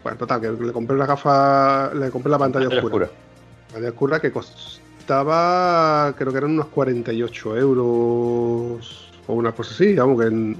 [0.03, 3.05] Bueno, total, que le compré la gafa, le compré la pantalla Pantalla oscura.
[3.07, 3.19] oscura.
[3.71, 10.21] Pantalla oscura que costaba, creo que eran unos 48 euros o una cosa así, vamos
[10.21, 10.53] que no,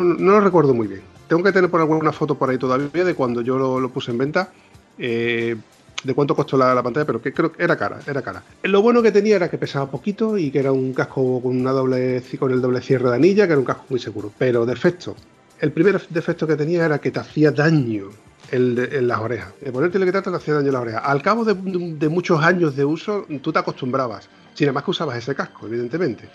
[0.00, 1.02] no lo recuerdo muy bien.
[1.28, 4.10] Tengo que tener por alguna foto por ahí todavía de cuando yo lo, lo puse
[4.10, 4.50] en venta,
[4.98, 5.56] eh,
[6.04, 8.42] de cuánto costó la, la pantalla, pero que creo que era cara, era cara.
[8.64, 11.70] Lo bueno que tenía era que pesaba poquito y que era un casco con una
[11.70, 14.32] doble con el doble cierre de anilla, que era un casco muy seguro.
[14.36, 15.14] Pero defecto,
[15.60, 18.06] el primer defecto que tenía era que te hacía daño
[18.50, 19.52] el de- en las orejas.
[19.60, 21.02] De ponerte el letrata te hacía daño en las orejas.
[21.04, 24.28] Al cabo de, de muchos años de uso, tú te acostumbrabas.
[24.54, 26.28] Sin más que usabas ese casco, evidentemente.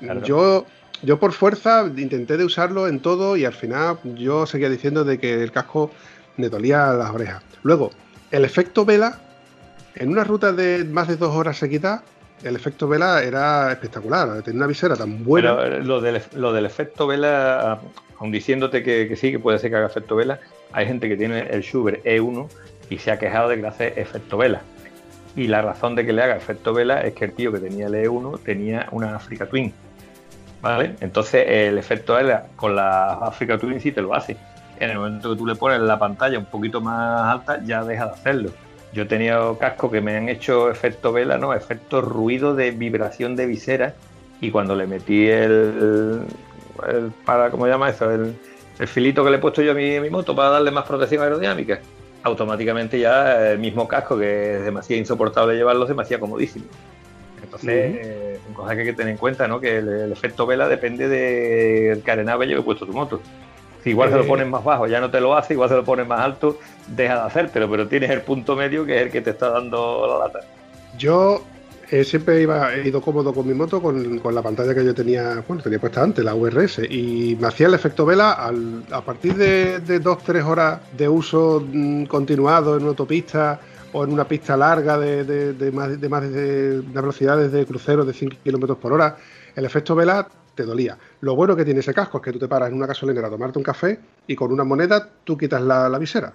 [0.00, 0.22] Claro.
[0.24, 0.66] Yo,
[1.02, 5.18] yo por fuerza intenté de usarlo en todo y al final yo seguía diciendo de
[5.18, 5.90] que el casco
[6.36, 7.42] me dolía las orejas.
[7.62, 7.90] Luego,
[8.30, 9.18] el efecto vela,
[9.94, 12.00] en una ruta de más de dos horas seguidas,
[12.42, 14.42] el efecto vela era espectacular.
[14.42, 15.56] Tenía una visera tan buena.
[15.56, 15.84] Pero eh,
[16.34, 17.80] lo del, efecto vela,
[18.18, 20.40] aun diciéndote que, que sí, que puede ser que haga efecto vela,
[20.72, 22.48] hay gente que tiene el Schubert E1
[22.90, 24.62] y se ha quejado de que le hace efecto vela.
[25.36, 27.86] Y la razón de que le haga efecto vela es que el tío que tenía
[27.86, 29.72] el E1 tenía una Africa Twin.
[30.60, 30.94] ¿Vale?
[31.00, 34.36] Entonces el efecto vela con la Africa Twin sí te lo hace.
[34.82, 38.06] En el momento que tú le pones la pantalla un poquito más alta, ya deja
[38.06, 38.50] de hacerlo.
[38.92, 43.36] Yo he tenido cascos que me han hecho efecto vela, no, efecto ruido de vibración
[43.36, 43.94] de visera.
[44.40, 46.26] Y cuando le metí el,
[46.88, 48.10] el- para, ¿cómo se llama eso?
[48.10, 48.34] El,
[48.80, 50.84] el filito que le he puesto yo a mi, a mi moto para darle más
[50.84, 51.78] protección aerodinámica,
[52.24, 56.64] automáticamente ya el mismo casco que es demasiado insoportable llevarlo, me hacía comodísimo.
[57.40, 57.70] Entonces,
[58.02, 59.60] eh, son cosas que hay que tener en cuenta, ¿no?
[59.60, 63.20] Que el, el efecto vela depende del carenado que lleve puesto tu moto.
[63.84, 64.18] Igual se Eh.
[64.18, 66.58] lo pones más bajo, ya no te lo hace, igual se lo pones más alto,
[66.86, 70.06] deja de hacértelo, pero tienes el punto medio que es el que te está dando
[70.08, 70.40] la lata.
[70.98, 71.42] Yo
[71.90, 74.94] eh, siempre iba, he ido cómodo con mi moto con, con la pantalla que yo
[74.94, 79.00] tenía, bueno, tenía puesta antes, la URS, y me hacía el efecto vela al- a
[79.02, 83.60] partir de, de dos, tres horas de uso mm, continuado en una autopista
[83.92, 86.30] o en una pista larga de, de- de más, de, más de,
[86.80, 89.16] de velocidades de crucero de 5 kilómetros por hora,
[89.54, 90.98] el efecto vela te dolía.
[91.20, 93.30] Lo bueno que tiene ese casco es que tú te paras en una gasolinera a
[93.30, 96.34] tomarte un café y con una moneda tú quitas la, visera.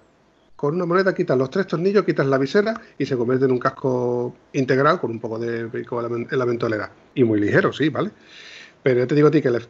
[0.56, 3.60] Con una moneda quitas los tres tornillos, quitas la visera y se convierte en un
[3.60, 6.92] casco integral con un poco de pico en la- en la ventolera.
[7.14, 8.12] Y muy ligero, sí, ¿vale?
[8.84, 9.70] Pero yo te digo a ti que el ef-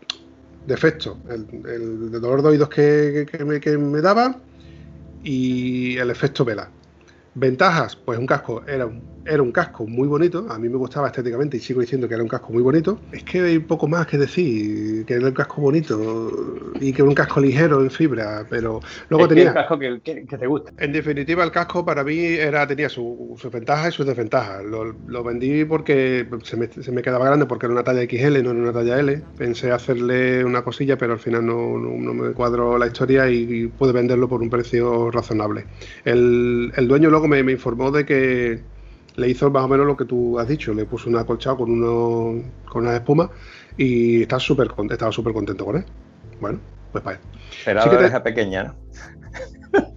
[0.66, 3.28] defecto, el, el dolor de oídos que
[3.80, 4.42] me daba
[5.22, 6.72] y el efecto vela.
[7.34, 11.08] Ventajas, pues un casco era un, era un casco muy bonito, a mí me gustaba
[11.08, 13.02] estéticamente y sigo diciendo que era un casco muy bonito.
[13.12, 16.32] Es que hay poco más que decir, que era un casco bonito
[16.80, 19.50] y que era un casco ligero en fibra, pero luego Es que tenía...
[19.50, 20.72] el casco que, que- que te gusta.
[20.78, 24.64] En definitiva, el casco para mí era, tenía su- sus ventajas y sus desventajas.
[24.64, 28.44] Lo, lo vendí porque se me, se me quedaba grande porque era una talla XL,
[28.44, 29.26] no era una talla L.
[29.36, 33.38] Pensé hacerle una cosilla, pero al final no, no- no me cuadró la historia y,
[33.50, 35.68] y pude venderlo por un precio razonable.
[36.04, 38.68] El, el dueño luego me, me informó de que
[39.18, 40.74] le hizo más o menos lo que tú has dicho.
[40.74, 43.30] Le puso un acolchado con, uno, con una espuma
[43.76, 45.86] y está súper con- estaba súper contento con él.
[46.40, 46.60] Bueno,
[46.92, 47.24] pues para él.
[47.52, 48.76] Sí la que te- pequeña, ¿no?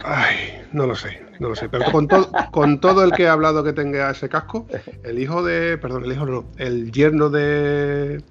[0.00, 1.68] Ay, no lo sé, no lo sé.
[1.68, 4.66] Pero con, to- con todo el que he hablado que tenga ese casco,
[5.02, 5.76] el hijo de.
[5.78, 8.22] Perdón, el hijo no, el yerno de,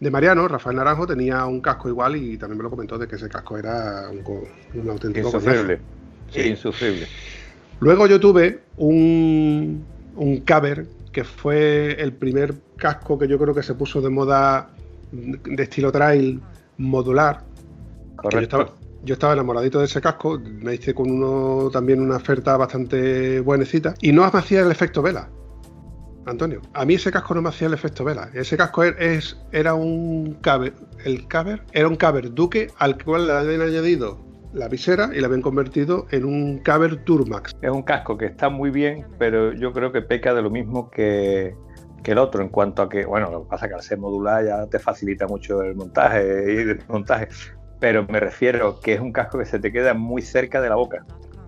[0.00, 3.16] de Mariano, Rafael Naranjo, tenía un casco igual y también me lo comentó de que
[3.16, 4.22] ese casco era un,
[4.80, 5.80] un auténtico Insufrible.
[6.30, 6.40] Sí.
[6.42, 7.06] Insufrible.
[7.80, 9.84] Luego yo tuve un,
[10.16, 14.70] un Caber, que fue el primer casco que yo creo que se puso de moda
[15.12, 16.40] de estilo trail
[16.76, 17.44] modular.
[18.24, 18.64] yo estaba,
[19.04, 23.94] yo estaba enamoradito de ese casco, me hice con uno también una oferta bastante buenecita
[24.00, 25.28] y no me hacía el efecto vela.
[26.26, 28.28] Antonio, a mí ese casco no me hacía el efecto vela.
[28.34, 33.26] Ese casco er- es, era un caber, el caber era un caber Duque al cual
[33.28, 34.18] le habían añadido
[34.52, 37.56] la visera y le habían convertido en un caber Turmax.
[37.60, 40.90] Es un casco que está muy bien, pero yo creo que peca de lo mismo
[40.90, 41.54] que,
[42.02, 43.98] que el otro, en cuanto a que, bueno, lo que pasa es que al ser
[43.98, 47.28] modular ya te facilita mucho el montaje y el desmontaje,
[47.80, 50.76] pero me refiero que es un casco que se te queda muy cerca de la
[50.76, 51.04] boca,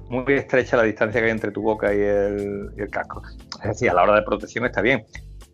[0.08, 3.22] muy estrecha la distancia que hay entre tu boca y el, y el casco.
[3.62, 5.04] Es decir, a la hora de protección está bien,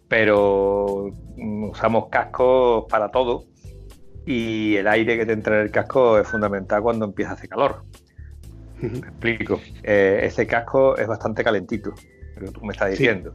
[0.08, 1.10] pero
[1.70, 3.44] usamos cascos para todo
[4.26, 7.48] y el aire que te entra en el casco es fundamental cuando empieza a hacer
[7.48, 7.84] calor.
[8.80, 9.60] Me explico.
[9.82, 11.94] Eh, ese casco es bastante calentito,
[12.36, 13.32] lo que tú me estás diciendo.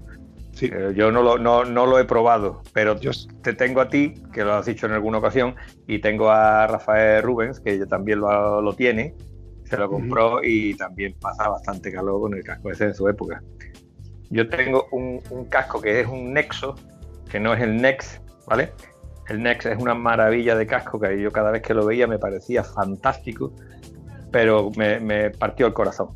[0.62, 4.44] Eh, yo no lo, no, lo, he probado, pero yo te tengo a ti, que
[4.44, 5.56] lo has dicho en alguna ocasión,
[5.88, 9.16] y tengo a Rafael Rubens, que también lo, lo tiene,
[9.64, 13.42] se lo compró y también pasa bastante calor con el casco ese en su época.
[14.30, 16.76] Yo tengo un, un casco que es un Nexo,
[17.32, 18.74] que no es el Nex, ¿vale?
[19.32, 22.20] El Nex es una maravilla de casco que yo cada vez que lo veía me
[22.20, 23.54] parecía fantástico,
[24.30, 26.10] pero me, partió el corazón.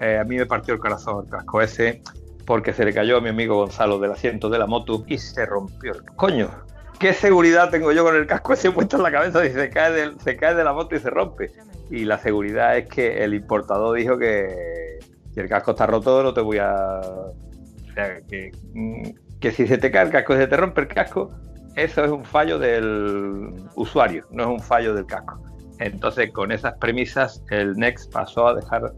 [0.00, 2.02] Eh, a mí me partió el corazón el casco ese
[2.44, 5.46] porque se le cayó a mi amigo Gonzalo del asiento de la moto y se
[5.46, 5.92] rompió.
[6.16, 6.50] Coño,
[6.98, 9.92] ¿qué seguridad tengo yo con el casco ese puesto en la cabeza y se cae,
[9.92, 11.52] de, la moto y se rompe?
[11.88, 14.98] Y la seguridad es que el importador dijo que
[15.32, 16.98] si el casco está roto no te voy a...
[16.98, 20.88] O sea, que, mm, que si se te cae el casco se te rompe el
[20.88, 21.30] casco,
[21.76, 25.40] eso es un fallo del usuario, no es un fallo del casco.
[25.80, 28.92] Entonces, con esas premisas, el Next pasó a dejar,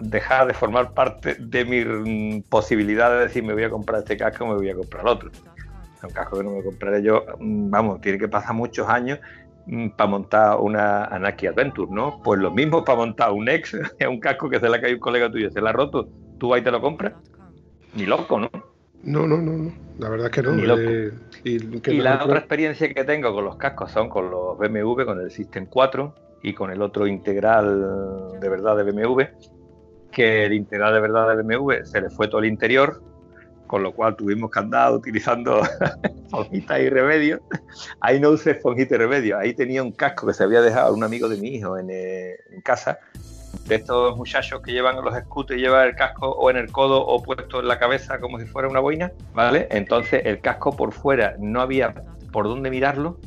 [0.00, 4.46] dejar de formar parte de mi posibilidad de decir me voy a comprar este casco,
[4.46, 5.30] me voy a comprar otro.
[5.96, 9.18] Es un casco que no me compraré yo, mm, vamos, tiene que pasar muchos años
[9.66, 12.22] mm, para montar una Anaki Adventure, ¿no?
[12.22, 14.96] Pues lo mismo para montar un Next, es un casco que se le ha caído
[14.96, 17.14] un colega tuyo, se le ha roto, tú ahí te lo compras.
[17.94, 18.48] Ni loco, ¿no?
[19.02, 19.72] No, no, no, no.
[19.98, 20.78] La verdad es que no.
[20.78, 21.10] Eh,
[21.44, 21.58] y,
[22.00, 25.66] la otra experiencia que tengo con los cascos son con los BMW, con el System
[25.66, 29.22] 4 y con el otro integral de verdad de BMW,
[30.10, 33.02] que el integral de verdad de BMW se le fue todo el interior,
[33.66, 35.62] con lo cual tuvimos que andar utilizando
[36.02, 37.40] esponjitas y remedios.
[38.00, 41.04] Ahí no usé esponjita y remedios, ahí tenía un casco que se había dejado un
[41.04, 42.98] amigo de mi hijo en, eh, en casa
[43.66, 47.04] de estos muchachos que llevan los scooters y llevan el casco o en el codo
[47.04, 49.68] o puesto en la cabeza como si fuera una boina, ¿vale?
[49.70, 51.94] Entonces el casco por fuera no había
[52.32, 53.18] por dónde mirarlo,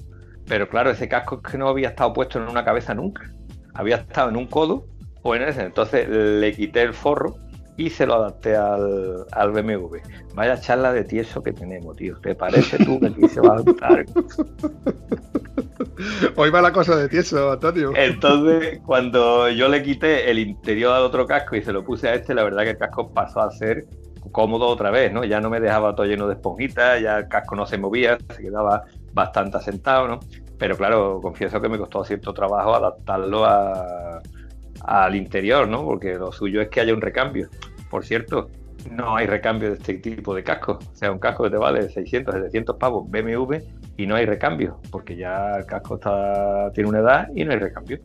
[0.47, 3.31] pero claro, ese casco es que no había estado puesto en una cabeza nunca,
[3.73, 4.85] había estado en un codo
[5.21, 7.37] o en ese, entonces le quité el forro
[7.77, 9.97] y se lo adapté al, al, BMW.
[10.35, 12.19] Vaya charla de tieso que tenemos, tío.
[12.19, 14.05] ¿Te parece tú que aquí se va a adaptar?
[16.35, 17.91] Hoy va la cosa de tieso, Antonio.
[17.95, 22.15] Entonces, cuando yo le quité el interior al otro casco y se lo puse a
[22.15, 23.85] este, la verdad que el casco pasó a ser
[24.31, 25.23] cómodo otra vez, ¿no?
[25.23, 28.41] Ya no me dejaba todo lleno de esponjitas, ya el casco no se movía, se
[28.41, 30.19] quedaba bastante asentado, ¿no?
[30.57, 35.83] Pero claro, confieso que me costó cierto trabajo adaptarlo al interior, ¿no?
[35.83, 37.49] Porque lo suyo es que haya un recambio.
[37.89, 38.49] Por cierto,
[38.91, 40.79] no hay recambio de este tipo de casco.
[40.81, 43.55] O sea, un casco que te vale 600, 700 pavos BMW
[43.97, 47.59] y no hay recambio, porque ya el casco está, tiene una edad y no hay
[47.59, 47.99] recambio.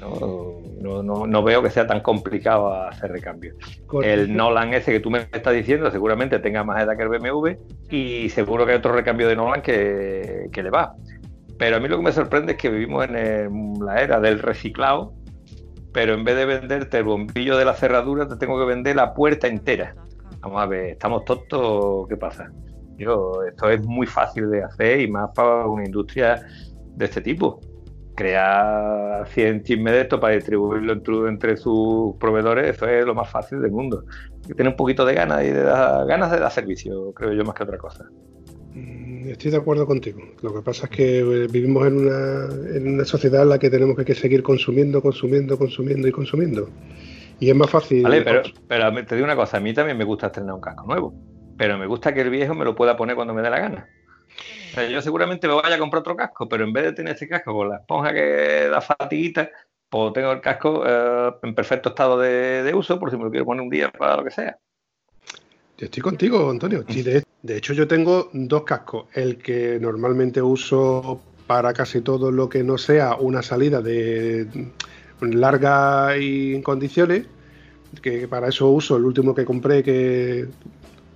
[0.00, 3.54] No, no, no, veo que sea tan complicado hacer recambio.
[4.02, 7.50] El Nolan ese que tú me estás diciendo seguramente tenga más edad que el BMW
[7.90, 10.94] y seguro que hay otro recambio de Nolan que, que le va.
[11.58, 15.12] Pero a mí lo que me sorprende es que vivimos en la era del reciclado
[15.92, 19.14] pero en vez de venderte el bombillo de la cerradura, te tengo que vender la
[19.14, 19.94] puerta entera.
[20.40, 22.08] Vamos a ver, ¿estamos tontos?
[22.08, 22.50] ¿Qué pasa?
[22.96, 26.42] Yo, esto es muy fácil de hacer y más para una industria
[26.96, 27.60] de este tipo.
[28.14, 30.92] Crear 100 chismes de esto para distribuirlo
[31.28, 34.04] entre, sus proveedores, eso es lo más fácil del mundo.
[34.54, 37.62] Tiene un poquito de ganas y de ganas de dar servicio, creo yo, más que
[37.62, 38.06] otra cosa.
[38.74, 40.20] Mm, estoy de acuerdo contigo.
[40.42, 42.44] Lo que pasa es que eh, vivimos en una,
[42.76, 46.68] en una sociedad en la que tenemos que seguir consumiendo, consumiendo, consumiendo y consumiendo.
[47.40, 48.02] Y es más fácil.
[48.02, 50.86] Vale, pero, pero te digo una cosa: a mí también me gusta estrenar un casco
[50.86, 51.14] nuevo.
[51.56, 53.88] Pero me gusta que el viejo me lo pueda poner cuando me dé la gana.
[54.90, 57.52] yo seguramente me vaya a comprar otro casco, pero en vez de tener ese casco
[57.52, 59.50] con la esponja que da fatiguita,
[59.88, 63.30] pues tengo el casco eh, en perfecto estado de, de uso, por si me lo
[63.30, 64.56] quiero poner un día para lo que sea.
[65.76, 66.82] Yo estoy contigo, Antonio.
[66.82, 69.06] de, hecho, yo tengo dos cascos.
[69.14, 74.46] El que normalmente uso para casi todo lo que no sea una salida de
[75.20, 77.26] larga y en condiciones,
[78.02, 80.46] que para eso uso el último que compré, que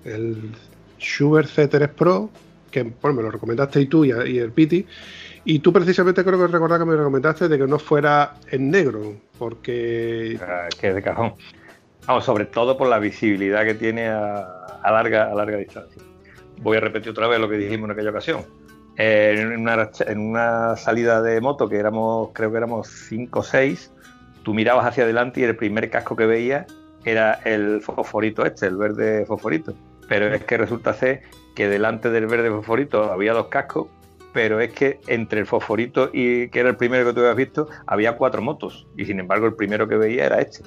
[0.05, 0.51] el
[0.99, 2.31] Schuber C3 Pro,
[2.71, 4.87] que me lo recomendaste y tú y, el Piti.
[5.45, 9.15] Y tú precisamente creo que recordar que me recomendaste de que no fuera en negro,
[9.39, 10.39] porque...
[10.43, 11.35] Ah, que de cajón.
[12.07, 16.03] Vamos, sobre todo por la visibilidad que tiene a, larga, a larga distancia.
[16.63, 18.43] Voy a repetir otra vez lo que dijimos en aquella ocasión.
[18.97, 19.69] en,
[20.21, 23.93] una, salida de moto que éramos, creo que éramos 5 o 6,
[24.43, 26.67] tú mirabas hacia adelante y el primer casco que veías
[27.05, 29.75] era el fosforito este, el verde fosforito.
[30.09, 31.23] Pero es que resulta ser
[31.55, 33.89] que delante del verde fosforito había dos cascos,
[34.33, 37.69] pero es que entre el fosforito y que era el primero que tú habías visto,
[37.87, 38.87] había cuatro motos.
[38.97, 40.63] Y sin embargo, el primero que veía era este.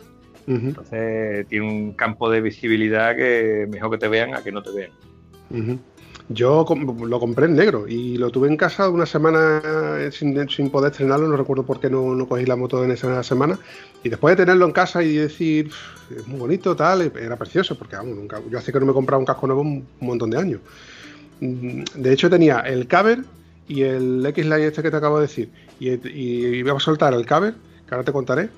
[0.48, 4.72] Entonces tiene un campo de visibilidad que mejor que te vean a que no te
[4.72, 4.92] vean.
[6.30, 6.66] Yo
[7.06, 9.62] lo compré en negro y lo tuve en casa una semana
[9.98, 13.58] eh, sin, poder estrenarlo, no recuerdo por qué no, cogí la moto en esa semana.
[14.04, 15.72] Y después de tenerlo en casa y decir,
[16.14, 19.20] es muy bonito, tal, era precioso, porque vamos, nunca, yo hace que no me compraba
[19.20, 20.60] un casco nuevo un, montón de años.
[21.40, 23.24] Mm, de hecho tenía el caber
[23.70, 25.50] y el X-Line este que te acabo de decir.
[25.80, 27.54] Y, y, a soltar el caber,
[27.88, 28.50] que ahora te contaré,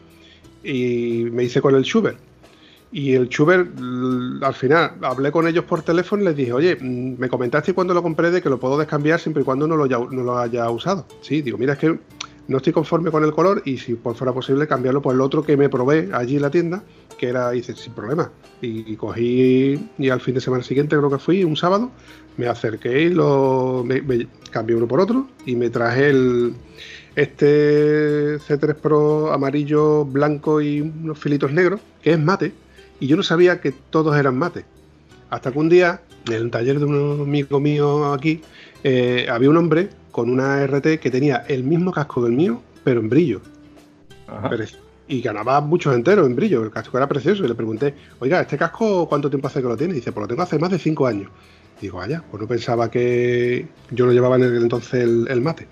[0.63, 2.28] y me hice con el Schubert
[2.91, 3.67] y el Chuber,
[4.41, 8.01] al final, hablé con ellos por teléfono les dije, oye, mm, me comentaste cuando lo
[8.01, 11.05] compré de que lo puedo descambiar siempre y cuando no lo, haya, usado.
[11.21, 11.99] Sí, digo, mira, es que
[12.47, 15.43] no estoy conforme con el color y si pues fuera posible cambiarlo por el otro
[15.43, 16.83] que me probé allí en la tienda,
[17.19, 18.31] que era, hice, sin problema.
[18.59, 21.91] Y, cogí, y al fin de semana siguiente creo que fui, un sábado,
[22.37, 24.01] me acerqué y lo, me,
[24.49, 26.55] cambié uno por otro y me traje el,
[27.15, 32.51] este C3 Pro amarillo, blanco y unos filitos negros, que es mate
[32.99, 34.65] y yo no sabía que todos eran mate.
[35.29, 38.41] Hasta que un día, en el taller de un amigo mío aquí,
[38.83, 42.99] eh, había un hombre con una RT que tenía el mismo casco del mío, pero
[42.99, 43.41] en brillo.
[45.09, 46.63] y ganaba muchos enteros en brillo.
[46.63, 47.43] El casco era precioso.
[47.43, 49.93] Y le pregunté, oiga, ¿este casco cuánto tiempo hace que lo tiene?
[49.93, 51.29] Y dice, pues lo tengo hace más de cinco años.
[51.81, 55.67] Digo, vaya, pues no pensaba que yo lo llevaba en el, entonces el, mate.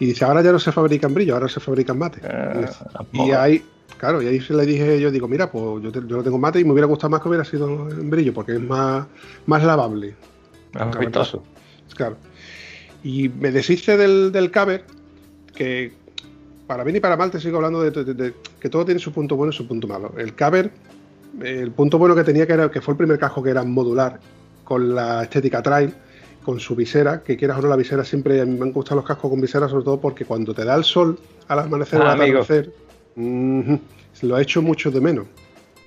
[0.00, 2.20] Y dice, ahora ya no se fabrica en brillo, ahora se fabrica en mate.
[2.22, 2.66] Eh,
[3.12, 3.64] y ahí
[3.98, 6.64] Claro, y ahí le dije yo, digo, mira, pues yo, yo lo tengo mate y
[6.64, 9.06] me hubiera gustado más que hubiera sido en brillo, porque es más,
[9.46, 10.14] más lavable.
[10.72, 11.42] Más vistoso.
[11.96, 12.16] Claro.
[13.02, 14.84] Y me deshice del, del caber,
[15.54, 15.92] que
[16.68, 19.52] para bien y para mal te sigo hablando de, que todo tiene su punto bueno
[19.52, 20.14] y su punto malo.
[20.16, 20.70] El caber,
[21.42, 24.20] el punto bueno que tenía que era que fue el primer casco que era modular,
[24.62, 25.92] con la estética trail,
[26.48, 29.28] con su visera, que quieras o no la visera siempre me han gustado los cascos
[29.30, 32.72] con visera, sobre todo porque cuando te da el sol al amanecer o al atardecer
[33.16, 35.26] lo ha hecho mucho de menos.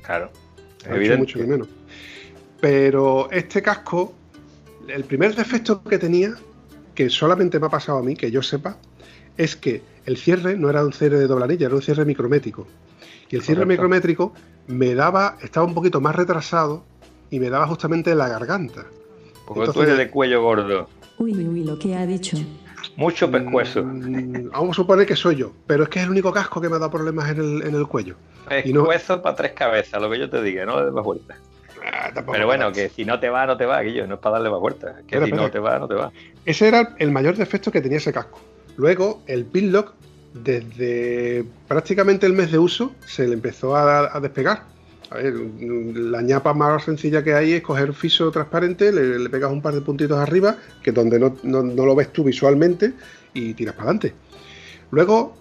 [0.03, 0.29] Claro.
[0.87, 1.67] Lo ha hecho mucho de menos.
[2.59, 4.13] Pero este casco,
[4.87, 6.35] el primer defecto que tenía,
[6.93, 8.77] que solamente me ha pasado a mí, que yo sepa,
[9.37, 12.67] es que el cierre no era un cierre de doblanilla, era un cierre micrométrico.
[13.31, 14.31] Y el cierre micrométrico
[14.67, 16.83] me daba, estaba un poquito más retrasado
[17.31, 18.85] y me daba justamente la garganta.
[19.53, 20.87] Porque tú eres de cuello gordo.
[21.17, 22.37] Uy, uy, lo que ha dicho.
[22.95, 23.83] Mucho pescuezo.
[23.83, 26.69] Mm, vamos a suponer que soy yo, pero es que es el único casco que
[26.69, 28.15] me ha dado problemas en el, en el cuello.
[28.47, 29.21] Pescuezo no...
[29.21, 31.37] para tres cabezas, lo que yo te diga, no de más vueltas.
[31.83, 34.33] Ah, pero bueno, que si no te va, no te va, Guillo, no es para
[34.33, 34.95] darle más vueltas.
[35.07, 36.11] Que si no te va, no te va.
[36.45, 38.39] Ese era el mayor defecto que tenía ese casco.
[38.77, 39.93] Luego, el pinlock,
[40.33, 44.63] desde prácticamente el mes de uso, se le empezó a despegar
[45.11, 49.61] a ver, la ñapa más sencilla que hay es coger fiso transparente, le, pegas un
[49.61, 52.93] par de puntitos arriba, que donde no, lo ves tú visualmente,
[53.33, 54.13] y tiras para adelante.
[54.89, 55.35] Luego,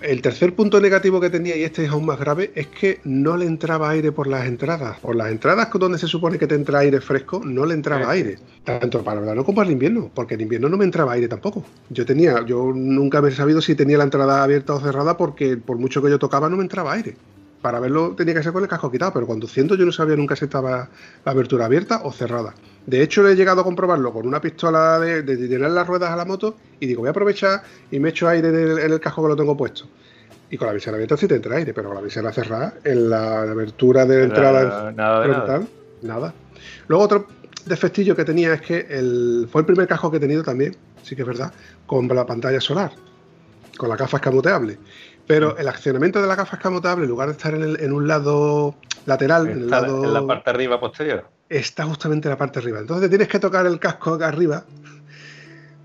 [0.00, 3.36] el tercer punto negativo que tenía, y este es aún más grave, es que no
[3.36, 4.98] le entraba aire por las entradas.
[4.98, 8.38] Por las entradas donde se supone que te entra aire fresco, no le entraba aire.
[8.64, 11.28] Tanto para el verano como para el invierno, porque en invierno no me entraba aire
[11.28, 11.64] tampoco.
[11.90, 15.56] Yo tenía, yo nunca me he sabido si tenía la entrada abierta o cerrada, porque
[15.56, 17.14] por mucho que yo tocaba no me entraba aire
[17.66, 20.36] para verlo tenía que ser con el casco quitado, pero conduciendo yo no sabía nunca
[20.36, 20.88] si estaba
[21.24, 22.54] la abertura abierta o cerrada.
[22.86, 26.24] De hecho, he llegado a comprobarlo con una pistola de, llenar las ruedas a la
[26.24, 29.34] moto y digo, voy a aprovechar y me echo aire en el, casco que lo
[29.34, 29.88] tengo puesto.
[30.48, 33.10] Y con la visera abierta sí te entra aire, pero con la visera cerrada, en
[33.10, 35.68] la abertura de entrada nada, frontal,
[36.02, 36.34] nada.
[36.86, 37.26] Luego otro
[37.64, 41.16] defectillo que tenía es que el, fue el primer casco que he tenido también, sí
[41.16, 41.52] que es verdad,
[41.84, 42.92] con la pantalla solar,
[43.76, 44.78] con la gafa escamoteable.
[45.26, 49.48] Pero el accionamiento de la gafa escamotable, en lugar de estar en, un lado lateral,
[49.48, 51.24] en, el lado, en la parte arriba posterior.
[51.48, 52.78] Está justamente en la parte arriba.
[52.78, 54.64] Entonces tienes que tocar el casco acá arriba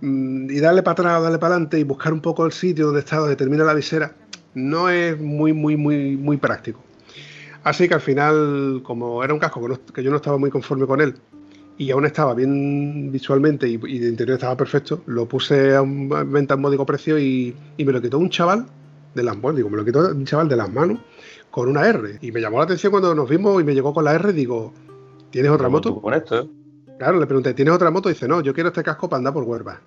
[0.01, 2.87] mm, y darle para atrás o darle para adelante y buscar un poco el sitio
[2.87, 4.13] donde está, donde termina la visera.
[4.53, 6.83] No es muy, muy, muy, muy práctico.
[7.63, 9.61] Así que al final, como era un casco
[9.93, 11.15] que, yo no estaba muy conforme con él
[11.77, 16.55] y aún estaba bien visualmente y, de interior estaba perfecto, lo puse a, un, venta
[16.55, 18.67] en módico precio y, y me lo quitó un chaval
[19.13, 20.99] de las manos, digo, me lo quitó un chaval de las manos
[21.49, 22.17] con una R.
[22.21, 24.73] Y me llamó la atención cuando nos vimos y me llegó con la R, digo,
[25.29, 26.01] ¿tienes otra moto?
[26.01, 26.49] Con esto, ¿eh?
[26.97, 28.09] Claro, le pregunté, ¿tienes otra moto?
[28.09, 29.81] dice, no, yo quiero este casco para andar por Huerva,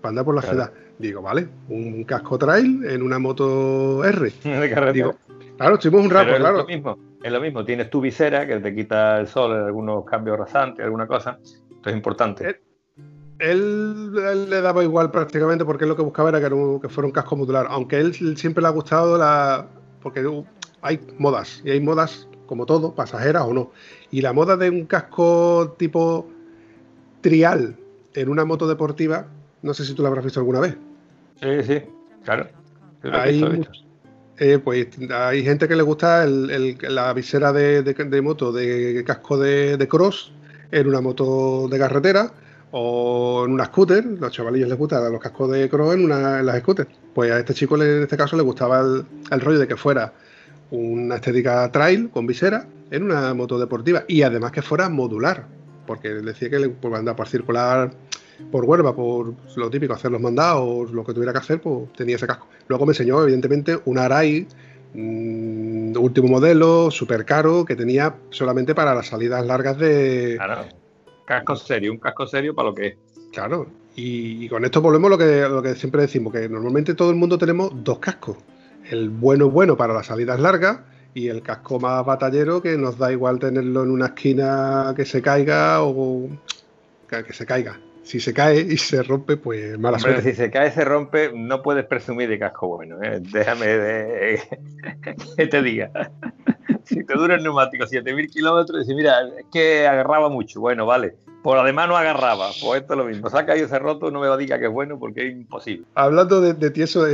[0.00, 0.72] para andar por la ciudad.
[0.98, 4.32] Digo, vale, un casco trail en una moto R.
[4.42, 5.14] De Digo,
[5.56, 6.58] claro, estuvimos un rato, claro.
[6.58, 9.62] Es lo, mismo, es lo mismo, tienes tu visera que te quita el sol en
[9.62, 11.38] algunos cambios rasantes, alguna cosa.
[11.44, 12.50] Esto es importante.
[12.50, 12.60] Eh,
[13.38, 17.36] él, le daba igual prácticamente porque él lo que buscaba era que, fuera un casco
[17.36, 19.66] modular, aunque él siempre le ha gustado la...
[20.02, 20.26] porque
[20.82, 23.72] hay modas, y hay modas como todo, pasajeras o no.
[24.10, 26.28] Y la moda de un casco tipo
[27.20, 27.76] trial
[28.14, 29.26] en una moto deportiva,
[29.62, 30.76] no sé si tú la habrás visto alguna vez.
[31.40, 31.82] Sí, sí,
[32.24, 32.48] claro.
[33.02, 33.66] Hay,
[34.38, 40.32] eh, pues hay gente que le gusta la visera de, moto de casco de cross
[40.70, 42.32] en una moto de carretera
[42.72, 46.90] o en una scooter, los chavalillos les gustan los cascos de cross en, las scooters.
[47.14, 50.12] Pues a este chico en este caso le gustaba el, rollo de que fuera
[50.70, 55.46] una estética trail con visera en una moto deportiva y además que fuera modular,
[55.86, 57.92] porque decía que le pues, andar por circular
[58.50, 62.16] por Huelva, por lo típico, hacer los mandados, lo que tuviera que hacer, pues tenía
[62.16, 62.46] ese casco.
[62.68, 64.46] Luego me enseñó, evidentemente, un Arai
[64.92, 70.36] mm, último modelo, súper caro, que tenía solamente para las salidas largas de.
[71.26, 72.96] Casco serio, un casco serio para lo que es.
[73.32, 73.66] Claro,
[73.96, 77.70] y, con esto volvemos a lo que, siempre decimos, que normalmente todo el mundo tenemos
[77.82, 78.36] dos cascos.
[78.90, 80.80] El bueno bueno para las salidas largas
[81.12, 85.20] y el casco más batallero que nos da igual tenerlo en una esquina que se
[85.20, 86.28] caiga o
[87.08, 87.80] que se caiga.
[88.06, 90.22] Si se cae y se rompe, pues mala suerte.
[90.22, 93.02] Si se cae y se rompe, no puedes presumir de casco bueno.
[93.02, 93.20] ¿eh?
[93.32, 94.40] Déjame de...
[95.36, 95.90] que te diga
[96.84, 100.60] si te dura el neumático 7.000 kilómetros, dices, mira, es que agarraba mucho.
[100.60, 101.16] Bueno, vale.
[101.42, 102.50] Por además no agarraba.
[102.62, 103.28] Pues esto es lo mismo.
[103.28, 105.84] Se ha caído ese roto, no me a diga que es bueno porque es imposible.
[105.96, 107.06] Hablando de, tieso,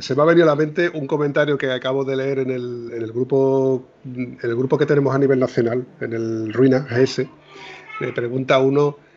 [0.00, 3.12] se me ha venido a la mente un comentario que acabo de leer en el,
[3.12, 7.28] grupo en el grupo que tenemos a nivel nacional, en el Ruina GS.
[8.00, 9.07] Le pregunta uno, eh,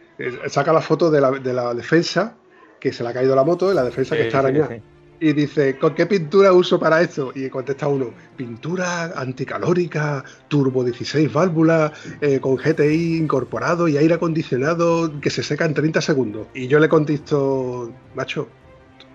[0.48, 2.38] saca la foto de la, de la defensa
[2.80, 4.82] que se le ha caído la moto y la defensa que está arañada
[5.22, 7.32] y dice, ¿con qué pintura uso para esto?
[7.36, 15.22] Y contesta uno, pintura anticalórica, turbo 16 válvulas, eh, con GTI incorporado y aire acondicionado
[15.22, 16.48] que se seca en 30 segundos.
[16.56, 18.50] Y yo le contesto, macho,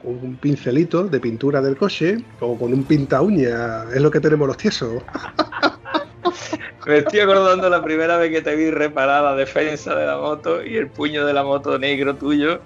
[0.00, 4.20] con un pincelito de pintura del coche o con un pinta uña, es lo que
[4.20, 5.02] tenemos los tiesos.
[6.86, 10.64] Me estoy acordando la primera vez que te vi reparar la defensa de la moto
[10.64, 12.60] y el puño de la moto negro tuyo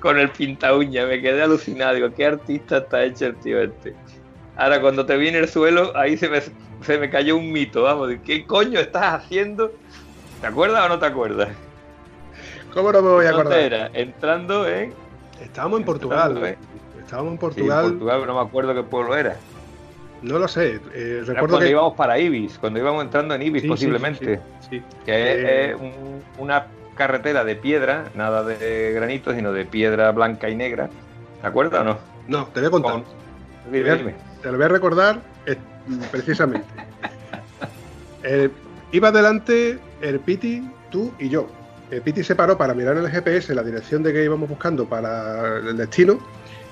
[0.00, 1.06] con el pinta uña.
[1.06, 1.94] Me quedé alucinado.
[1.94, 3.94] Digo, qué artista está hecho el tío este.
[4.56, 6.40] Ahora, cuando te vi en el suelo, ahí se me,
[6.82, 7.82] se me cayó un mito.
[7.82, 9.72] Vamos, ¿qué coño estás haciendo?
[10.40, 11.48] ¿Te acuerdas o no te acuerdas?
[12.72, 13.58] ¿Cómo no me voy a acordar?
[13.58, 13.90] Era?
[13.92, 14.92] Entrando en.
[15.40, 16.56] Estábamos en Portugal.
[16.98, 17.84] Estábamos en Portugal.
[17.84, 19.36] en Portugal, no me acuerdo qué pueblo era.
[20.24, 20.80] No lo sé.
[20.94, 24.40] Eh, recuerdo cuando íbamos para Ibis, cuando íbamos entrando en Ibis posiblemente.
[24.70, 25.76] que es eh,
[26.38, 26.66] una
[26.96, 30.88] carretera de piedra, nada de granito, sino de piedra blanca y negra.
[31.42, 31.98] ¿Te acuerdas o no?
[32.26, 33.02] No, te voy a contar.
[33.70, 35.56] Te lo voy a recordar eh,
[36.10, 36.66] precisamente.
[38.92, 41.48] iba adelante el Piti, tú y yo.
[41.90, 44.86] El Piti se paró para mirar en el GPS la dirección de que íbamos buscando
[44.86, 46.18] para el destino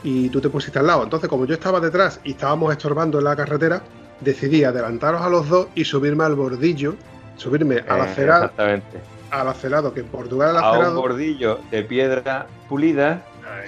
[0.02, 1.04] y tú te pusiste al lado.
[1.04, 3.82] Entonces, como yo estaba detrás y estábamos estorbando en la carretera,
[4.20, 6.94] decidí adelantaros a los dos y subirme al bordillo,
[7.36, 8.98] subirme al eh, exactamente.
[9.30, 10.82] al acelado, que en Portugal el acelado...
[10.82, 13.22] A un bordillo de piedra pulida,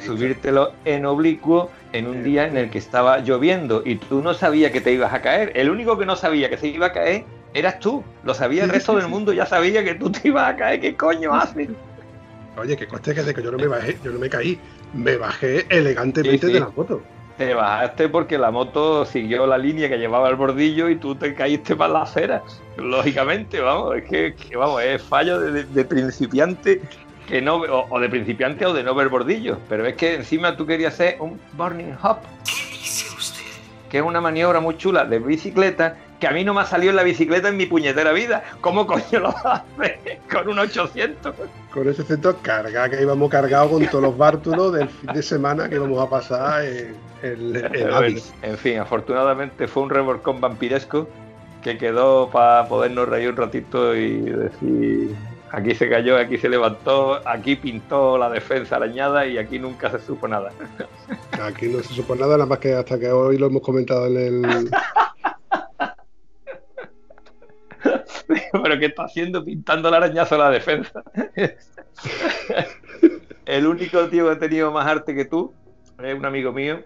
[0.05, 4.73] subírtelo en oblicuo en un día en el que estaba lloviendo y tú no sabías
[4.73, 5.53] que te ibas a caer.
[5.55, 8.03] El único que no sabía que se iba a caer eras tú.
[8.25, 10.81] Lo sabía el resto del mundo, ya sabía que tú te ibas a caer.
[10.81, 11.69] ¿Qué coño haces?
[12.57, 14.59] Oye, que coste que de que yo no me bajé, yo no me caí
[14.95, 17.03] me bajé elegantemente de la moto.
[17.37, 21.35] Te bajaste porque la moto siguió la línea que llevaba el bordillo y tú te
[21.35, 22.43] caíste para la acera.
[22.77, 26.81] Lógicamente, vamos, es que, vamos, es fallo de, principiante
[27.27, 29.59] que no o, de principiante o de no ver bordillo.
[29.69, 32.19] Pero es que encima tú querías hacer un burning hop.
[32.45, 33.43] ¿Qué dice usted?
[33.91, 36.89] Que es una maniobra muy chula de bicicleta que a mí no me ha salido
[36.89, 38.43] en la bicicleta en mi puñetera vida.
[38.63, 41.35] ¿Cómo coño lo hace con un 800?
[41.71, 45.69] Con ese 800 carga, que íbamos cargados con todos los bártulos del fin de semana
[45.69, 51.07] que íbamos a pasar en, el En fin, afortunadamente fue un revolcón vampiresco
[51.63, 55.15] que quedó para podernos reír un ratito y decir
[55.51, 60.01] aquí se cayó, aquí se levantó, aquí pintó la defensa arañada y aquí nunca se
[60.01, 60.53] supo nada.
[61.43, 64.17] Aquí no se supo nada, nada más que hasta que hoy lo hemos comentado en
[64.17, 64.71] el,
[68.53, 69.45] ¿Pero qué está haciendo?
[69.45, 71.03] Pintando el arañazo a la defensa.
[73.47, 75.53] el único tío que ha tenido más arte que tú
[76.03, 76.81] es un amigo mío,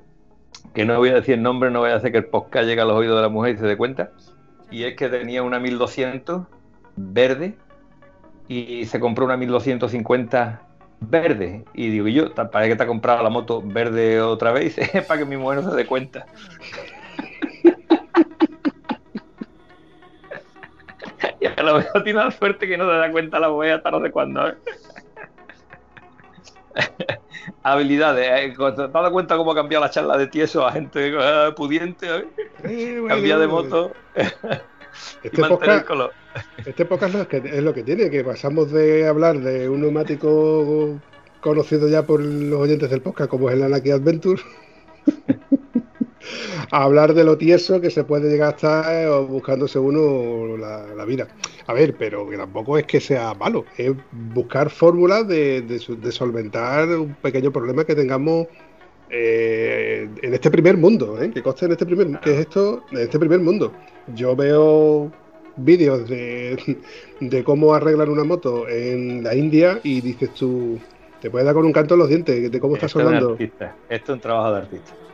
[0.75, 2.81] que no voy a decir el nombre, no voy a hacer que el podcast llegue
[2.81, 4.11] a los oídos de la mujer y se dé cuenta.
[4.71, 6.43] Y es que tenía una 1200
[6.97, 7.57] verde
[8.49, 10.63] y se compró una 1250
[11.01, 11.65] verde.
[11.75, 14.77] Y digo, yo, ¿para qué te ha comprado la moto verde otra vez?
[15.09, 16.27] para que mi mujer no se dé cuenta.
[21.59, 24.03] A lo mejor tiene la suerte que no se da cuenta la wea hasta no
[24.03, 24.49] sé cuándo.
[24.49, 24.55] ¿eh?
[27.63, 28.27] Habilidades.
[28.27, 28.55] ¿eh?
[28.57, 32.07] ¿Te has dado cuenta cómo ha cambiado la charla de tieso a gente eh, pudiente?
[32.65, 33.05] ¿eh?
[33.09, 33.93] Cambia de moto.
[35.23, 35.87] Este podcast,
[36.67, 40.99] este podcast es, que, es lo que tiene, que pasamos de hablar de un neumático
[41.41, 44.41] conocido ya por los oyentes del podcast, como es el Anaki Adventure,
[46.71, 51.29] hablar de lo tieso que se puede llegar a estar eh, buscándose uno la, vida.
[51.67, 53.93] A ver, pero que tampoco es que sea malo, es
[54.35, 58.47] buscar fórmulas de, solventar un pequeño problema que tengamos
[59.11, 61.31] eh, en este primer mundo, ¿eh?
[61.31, 63.73] que conste en este primer, que es esto, en este primer mundo.
[64.15, 65.11] Yo veo
[65.57, 66.77] vídeos de,
[67.21, 70.79] de cómo arreglar una moto en la India y dices tú,
[71.21, 73.37] te puedes dar con un canto en los dientes de cómo estás hablando.
[73.39, 75.08] Esto es un trabajo de artista.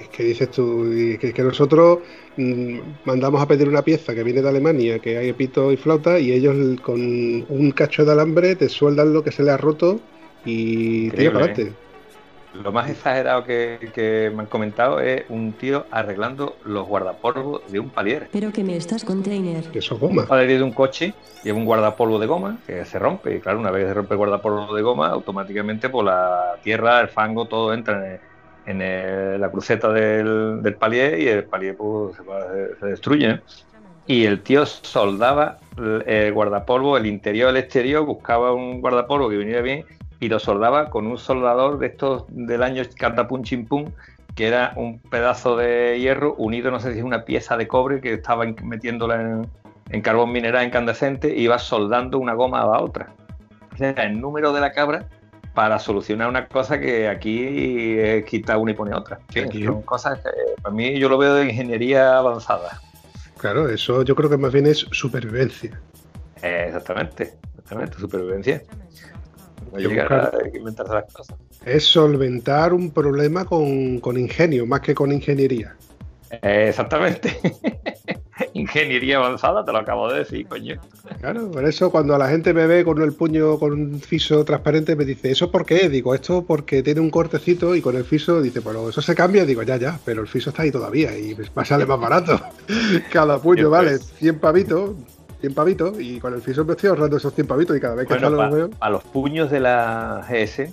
[0.00, 2.00] Es que dices tú, que, que nosotros
[2.36, 6.18] mm, mandamos a pedir una pieza que viene de Alemania, que hay pito y flauta,
[6.18, 7.00] y ellos con
[7.48, 10.00] un cacho de alambre te sueldan lo que se le ha roto
[10.44, 11.72] y te para adelante.
[12.54, 17.90] Lo más exagerado que, me han comentado es un tío arreglando los guardapolvos de un
[17.90, 18.28] palier.
[18.32, 19.64] Pero que me estás container.
[19.64, 20.22] Que eso goma.
[20.22, 21.12] Un palier de un coche
[21.44, 23.36] lleva un guardapolvo de goma que se rompe.
[23.36, 27.08] Y claro, una vez se rompe el guardapolvo de goma, automáticamente por la tierra, el
[27.08, 28.20] fango, todo entra en,
[28.74, 32.16] la cruceta del, del, palier y el palier pues,
[32.78, 33.40] se, destruye.
[34.06, 35.58] Y el tío soldaba
[36.06, 39.84] el guardapolvo, el interior, el exterior, buscaba un guardapolvo que viniera bien
[40.20, 43.86] y lo soldaba con un soldador de estos del año Catapum Chimpum,
[44.34, 48.00] que era un pedazo de hierro unido, no sé si es una pieza de cobre
[48.00, 49.44] que estaba metiéndola
[49.90, 53.08] en, carbón mineral incandescente y iba soldando una goma a la otra.
[53.72, 55.06] O sea, el número de la cabra
[55.58, 59.18] para solucionar una cosa que aquí quita una y pone otra.
[59.64, 60.30] son cosas que
[60.62, 62.80] para mí yo lo veo de ingeniería avanzada.
[63.38, 65.80] Claro, eso yo creo que más bien es supervivencia.
[66.40, 68.62] exactamente, exactamente, supervivencia.
[71.64, 75.74] Es solventar un problema con, ingenio, más que con ingeniería.
[76.40, 77.36] exactamente.
[78.54, 80.80] ingeniería avanzada, te lo acabo de decir, coño.
[81.20, 84.96] Claro, por eso cuando la gente me ve con el puño con un fiso transparente
[84.96, 85.88] me dice, ¿eso por qué?
[85.88, 89.44] Digo, esto porque tiene un cortecito y con el fiso dice, bueno, eso se cambia.
[89.44, 92.40] Digo, ya, ya, pero el fiso está ahí todavía y a salir más barato.
[93.12, 94.92] Cada puño vale 100 pavitos,
[95.40, 98.08] 100 pavitos y con el FISO me estoy ahorrando esos 100 pavitos y cada vez
[98.08, 98.70] que bueno, los veo...
[98.80, 100.72] A los puños de la GS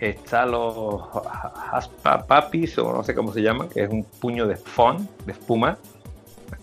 [0.00, 1.02] está los
[2.02, 5.78] Papis o no sé cómo se llama, que es un puño de foam, de espuma,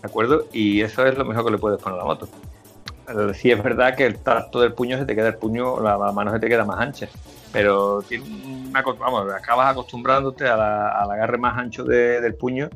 [0.00, 0.46] ¿de acuerdo?
[0.52, 2.28] Y eso es lo mejor que le puedes poner a la moto.
[3.34, 6.32] Sí es verdad que el tacto del puño se te queda el puño, la, mano
[6.32, 7.08] se te queda más ancha,
[7.52, 8.24] pero tiene
[8.98, 10.60] vamos, acabas acostumbrándote al
[11.10, 12.70] agarre más ancho del puño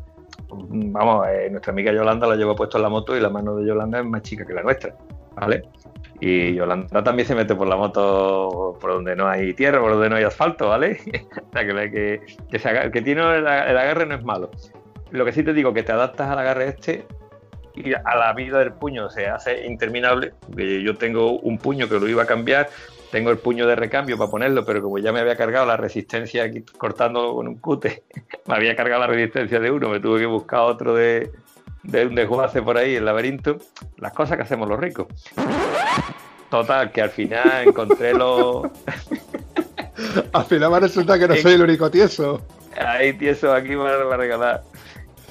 [0.48, 3.66] vamos, eh, nuestra amiga Yolanda la lleva puesto en la moto y la mano de
[3.66, 4.94] Yolanda es más chica que la nuestra,
[5.34, 5.64] ¿vale?
[6.20, 10.08] Y Yolanda también se mete por la moto por donde no hay tierra, por donde
[10.08, 10.98] no hay asfalto, ¿vale?
[11.36, 14.50] o sea, que, que, que tiene el, agarre no es malo.
[15.10, 17.06] Lo que sí te digo, que te adaptas al agarre este
[17.76, 20.32] y a la vida del puño se hace interminable.
[20.56, 22.70] Yo tengo un puño que lo iba a cambiar,
[23.10, 26.44] tengo el puño de recambio para ponerlo, pero como ya me había cargado la resistencia
[26.44, 28.04] aquí cortándolo con un cute,
[28.46, 31.30] me había cargado la resistencia de uno, me tuve que buscar otro de,
[31.82, 33.58] de un desguace por ahí, el laberinto.
[33.98, 35.06] Las cosas que hacemos los ricos.
[36.50, 38.66] Total, que al final encontré los.
[40.32, 42.40] al final me resulta que no soy el único tieso.
[42.78, 44.62] Ahí tieso aquí me va a regalar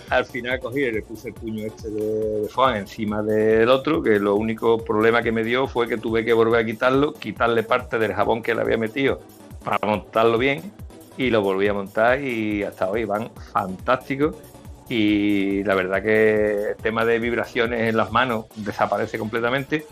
[0.09, 4.19] al final cogí y le puse el puño este de, de encima del otro, que
[4.19, 7.97] lo único problema que me dio fue que tuve que volver a quitarlo, quitarle parte
[7.99, 9.19] del jabón que le había metido
[9.63, 10.71] para montarlo bien
[11.17, 14.35] y lo volví a montar y hasta hoy van fantásticos
[14.89, 19.85] y la verdad que el tema de vibraciones en las manos desaparece completamente.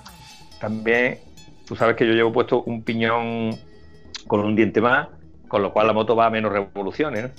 [0.60, 1.20] También
[1.66, 3.58] tú sabes que yo llevo puesto un piñón
[4.28, 5.08] con un diente más,
[5.48, 7.32] con lo cual la moto va a menos revoluciones.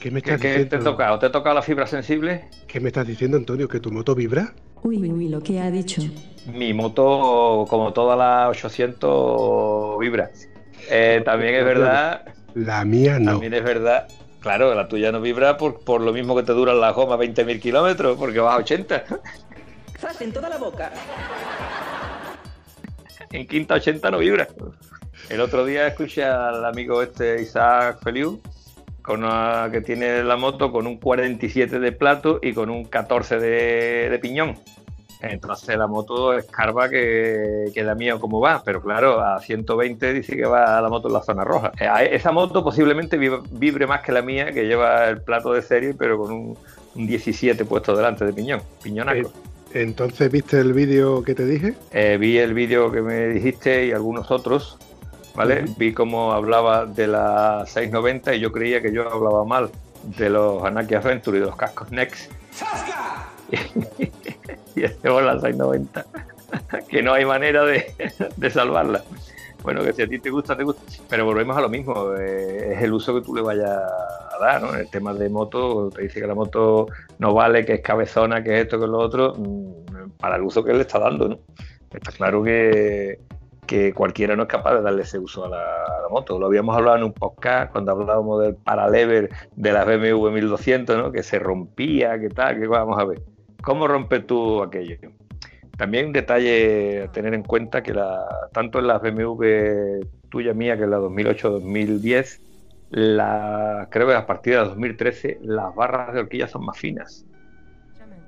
[0.00, 0.68] ¿Qué me estás diciendo?
[0.68, 1.18] te ha tocado?
[1.18, 2.48] ¿Te ha tocado la fibra sensible?
[2.66, 3.68] ¿Qué me estás diciendo, Antonio?
[3.68, 4.54] ¿Que tu moto vibra?
[4.82, 6.02] Uy, uy, lo que ha dicho.
[6.46, 10.30] Mi moto, como todas las 800, vibra.
[10.88, 12.22] Eh, también es verdad.
[12.54, 13.32] La mía no.
[13.32, 14.08] También es verdad.
[14.40, 17.60] Claro, la tuya no vibra por, por lo mismo que te duran las gomas 20.000
[17.60, 19.04] kilómetros, porque vas a 80.
[19.98, 20.92] ¡Zas en toda la boca!
[23.32, 24.46] En quinta 80 no vibra.
[25.28, 28.40] El otro día escuché al amigo este Isaac Feliu
[29.08, 29.22] con
[29.72, 34.54] que tiene la moto con un 47 de plato y con un 14 de, piñón.
[35.22, 40.36] Entonces la moto escarba que, que la mía como va, pero claro, a 120 dice
[40.36, 41.72] que va la moto en la zona roja.
[41.80, 43.18] Eh, esa moto posiblemente
[43.50, 46.58] vibre más que la mía, que lleva el plato de serie, pero con un,
[46.94, 49.28] 17 puesto delante de piñón, piñonaco.
[49.72, 51.74] Eh, Entonces, ¿viste el vídeo que te dije?
[51.92, 54.78] Eh, vi el vídeo que me dijiste y algunos otros.
[55.38, 55.66] ¿Vale?
[55.76, 59.70] Vi cómo hablaba de la 690 y yo creía que yo hablaba mal
[60.02, 62.32] de los Anaki Adventure y de los cascos Next.
[64.74, 66.06] y hacemos la 690,
[66.88, 67.64] que no hay manera
[68.36, 69.04] de, salvarla.
[69.62, 70.82] Bueno, que si a ti te gusta, te gusta.
[71.08, 74.60] Pero volvemos a lo mismo, eh, es el uso que tú le vayas a dar,
[74.60, 74.74] ¿no?
[74.74, 76.88] El tema de moto, te dice que la moto
[77.20, 80.42] no vale, que es cabezona, que es esto, que es lo otro, mm, para el
[80.42, 81.38] uso que le está dando, ¿no?
[81.92, 83.20] Está claro que,
[83.68, 86.38] que cualquiera no es capaz de darle ese uso a la, moto.
[86.38, 91.12] Lo habíamos hablado en un podcast cuando hablábamos del paralever de la BMW 1200, ¿no?
[91.12, 93.20] Que se rompía, que tal, que vamos a ver.
[93.62, 94.96] ¿Cómo rompes tú aquello?
[95.76, 100.00] También un detalle a tener en cuenta que la, tanto en las BMW
[100.30, 102.40] tuya mía, que es la 2008-2010,
[102.90, 107.26] la, creo que a partir de 2013 las barras de horquilla son más finas.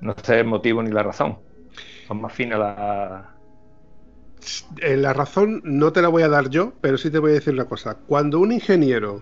[0.01, 1.39] No sé el motivo ni la razón.
[2.07, 3.25] Son más finas las
[4.81, 7.53] la razón no te la voy a dar yo, pero sí te voy a decir
[7.53, 7.95] una cosa.
[8.07, 9.21] Cuando un ingeniero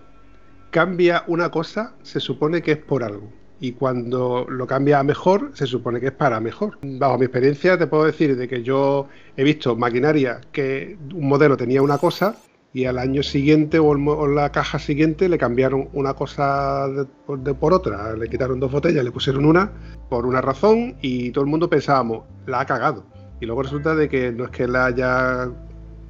[0.70, 3.30] cambia una cosa, se supone que es por algo.
[3.62, 6.78] Y cuando lo cambia a mejor, se supone que es para mejor.
[6.82, 11.56] Bajo mi experiencia, te puedo decir de que yo he visto maquinaria que un modelo
[11.58, 12.36] tenía una cosa
[12.72, 16.86] y al año siguiente o, la caja siguiente le cambiaron una cosa
[17.26, 18.16] por otra.
[18.16, 19.70] Le quitaron dos botellas, le pusieron una
[20.08, 24.08] por una razón y todo el mundo pensábamos, la ha cagado y luego resulta de
[24.08, 25.48] que no es que la haya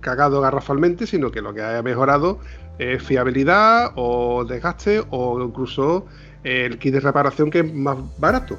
[0.01, 2.39] cagado garrafalmente, sino que lo que haya mejorado
[2.78, 6.07] es fiabilidad o desgaste o incluso
[6.43, 8.59] el kit de reparación que es más barato.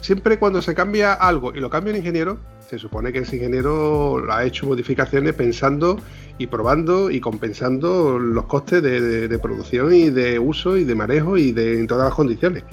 [0.00, 2.38] Siempre cuando se cambia algo y lo cambia el ingeniero,
[2.68, 5.98] se supone que ese ingeniero ha hecho modificaciones pensando
[6.38, 11.52] y probando y compensando los costes de, producción y de uso y de manejo y
[11.52, 12.64] de todas las condiciones.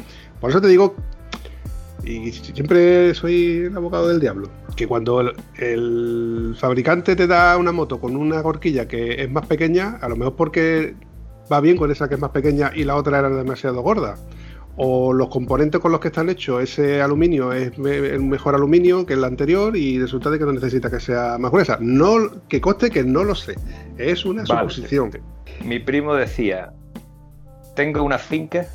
[0.42, 0.96] Por eso te digo
[2.04, 5.22] y siempre soy el abogado del diablo, que cuando
[5.58, 10.16] el, fabricante te da una moto con una horquilla que es más pequeña, a lo
[10.16, 10.96] mejor porque
[11.52, 14.16] va bien con esa que es más pequeña y la otra era demasiado gorda.
[14.76, 19.14] O los componentes con los que están hechos, ese aluminio es un mejor aluminio que
[19.14, 21.78] el anterior y resulta de que no necesita que sea más gruesa.
[21.80, 23.54] No, que coste que no lo sé.
[24.00, 25.12] Es una suposición.
[25.64, 26.74] Mi primo decía,
[27.76, 28.66] tengo una finca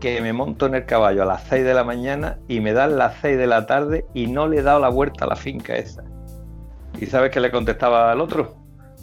[0.00, 2.96] que me monto en el caballo a las 6 de la mañana y me dan
[2.96, 5.76] las 6 de la tarde y no le he dado la vuelta a la finca
[5.76, 6.04] esa.
[7.00, 8.56] ¿Y sabes qué le contestaba al otro?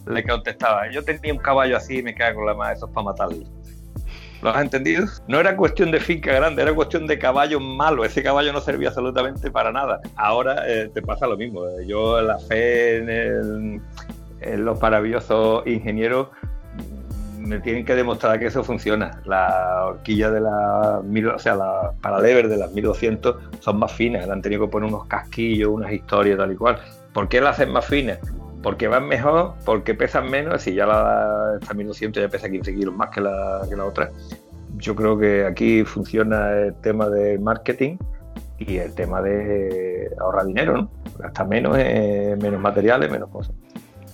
[0.07, 2.93] Le contestaba, yo tenía un caballo así y me cago en la más, eso es
[2.93, 3.43] para matarlo.
[4.41, 5.05] ¿Lo has entendido?
[5.27, 8.05] No era cuestión de finca grande, era cuestión de caballo malo.
[8.05, 10.01] Ese caballo no servía absolutamente para nada.
[10.17, 11.63] Ahora eh, te pasa lo mismo.
[11.87, 13.81] Yo la fe en,
[14.41, 16.27] en los maravillosos ingenieros
[17.45, 19.21] me tienen que demostrar que eso funciona.
[19.25, 21.01] La horquilla de la,
[21.35, 24.89] o sea, la paralever de las 1200 son más finas, le han tenido que poner
[24.89, 26.79] unos casquillos, unas historias, tal y cual.
[27.13, 28.19] ¿Por qué las hacen más finas?
[28.61, 32.95] Porque van mejor, porque pesan menos, y ya la esta 1200 ya pesa 15 kilos
[32.95, 34.11] más que la, que la otra.
[34.77, 37.97] Yo creo que aquí funciona el tema del marketing
[38.57, 40.91] y el tema de ahorrar dinero, ¿no?
[41.19, 43.55] Gastar menos, eh, menos materiales, menos cosas.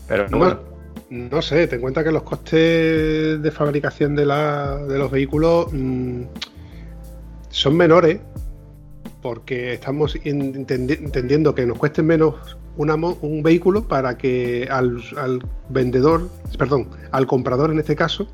[0.08, 0.71] Pero no,
[1.12, 6.22] no sé, ten en cuenta que los costes de fabricación de, los vehículos mm,
[7.50, 8.22] son menores
[9.22, 12.36] porque estamos entendiendo que nos cueste menos
[12.78, 15.02] un vehículo para que al,
[15.68, 18.28] vendedor, perdón, al comprador en este caso,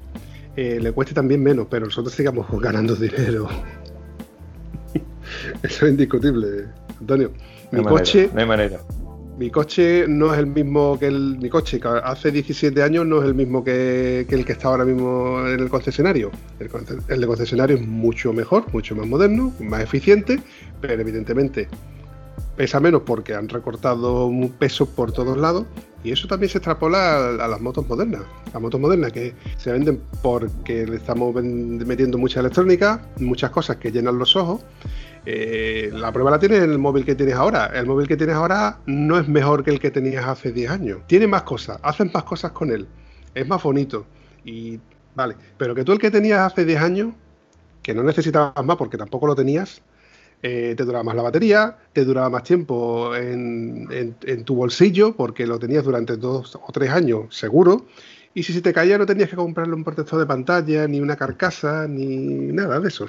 [0.55, 3.49] eh, le cueste también menos, pero nosotros sigamos ganando dinero.
[5.63, 6.65] Eso es indiscutible,
[6.99, 7.31] Antonio.
[7.71, 8.29] Mi coche.
[8.31, 8.79] no hay manera
[9.37, 11.37] mi coche no es el mismo que el.
[11.37, 14.83] Mi coche que hace 17 años no es el mismo que, el que está ahora
[14.83, 16.31] mismo en el concesionario.
[16.59, 16.69] El,
[17.07, 20.39] el, de concesionario es mucho mejor, mucho más moderno, más eficiente,
[20.81, 21.67] pero evidentemente
[22.57, 24.29] pesa menos porque han recortado
[24.59, 25.65] peso por todos lados
[26.03, 28.23] y eso también se extrapola a, las motos modernas.
[28.51, 33.91] Las motos modernas que se venden porque le estamos metiendo mucha electrónica, muchas cosas que
[33.91, 34.61] llenan los ojos
[35.29, 37.65] eh, la prueba la tienes en el móvil que tienes ahora.
[37.65, 40.99] El móvil que tienes ahora no es mejor que el que tenías hace 10 años.
[41.05, 42.87] Tiene más cosas, hacen más cosas con él.
[43.35, 44.05] Es más bonito.
[44.45, 44.79] Y
[45.15, 47.13] vale, pero que tú el que tenías hace 10 años,
[47.83, 49.81] que no necesitabas más porque tampoco lo tenías,
[50.43, 53.87] eh, te duraba más la batería, te duraba más tiempo en,
[54.23, 57.85] en, tu bolsillo porque lo tenías durante dos o tres años seguro
[58.37, 61.15] y si se te caía no tenías que comprarle un protector de pantalla, ni una
[61.15, 63.07] carcasa, ni nada de eso.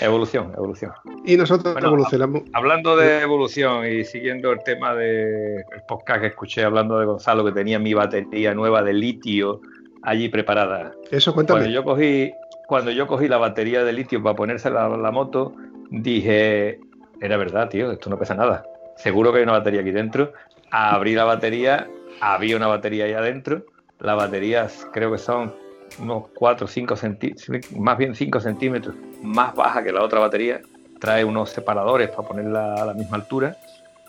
[0.00, 0.92] Evolución, evolución.
[1.26, 2.44] Y nosotros evolucionamos.
[2.54, 7.52] Hablando de evolución y siguiendo el tema del podcast que escuché hablando de Gonzalo, que
[7.52, 9.60] tenía mi batería nueva de litio
[10.02, 10.92] allí preparada.
[11.10, 11.60] Eso cuéntame.
[11.60, 12.32] Cuando yo cogí,
[12.66, 15.54] cuando yo cogí la batería de litio para ponerse la, la moto,
[15.90, 16.80] dije,
[17.20, 18.64] era verdad, tío, esto no pesa nada.
[18.96, 20.32] Seguro que hay una batería aquí dentro.
[20.70, 21.88] Abrí la batería,
[22.20, 23.64] había una batería ahí adentro
[24.00, 25.54] las baterías creo que son
[26.00, 30.60] unos 4 o 5 centímetros, más bien 5 centímetros más baja que la otra batería.
[30.98, 33.56] Trae unos separadores para ponerla a la misma altura,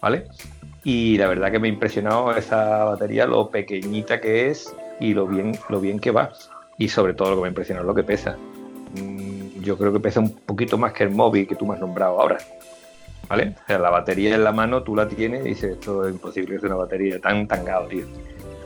[0.01, 0.25] ¿vale?
[0.83, 5.25] Y la verdad que me ha impresionado esa batería, lo pequeñita que es y lo
[5.25, 6.31] bien, lo bien que va.
[6.77, 8.37] Y sobre todo lo que me ha impresionado lo que pesa.
[9.01, 11.79] Mm, yo creo que pesa un poquito más que el móvil que tú me has
[11.79, 12.37] nombrado ahora.
[13.29, 13.55] ¿Vale?
[13.63, 16.55] O sea, la batería en la mano tú la tienes y dices, esto es imposible
[16.55, 18.05] que sea una batería tan tangado, tío.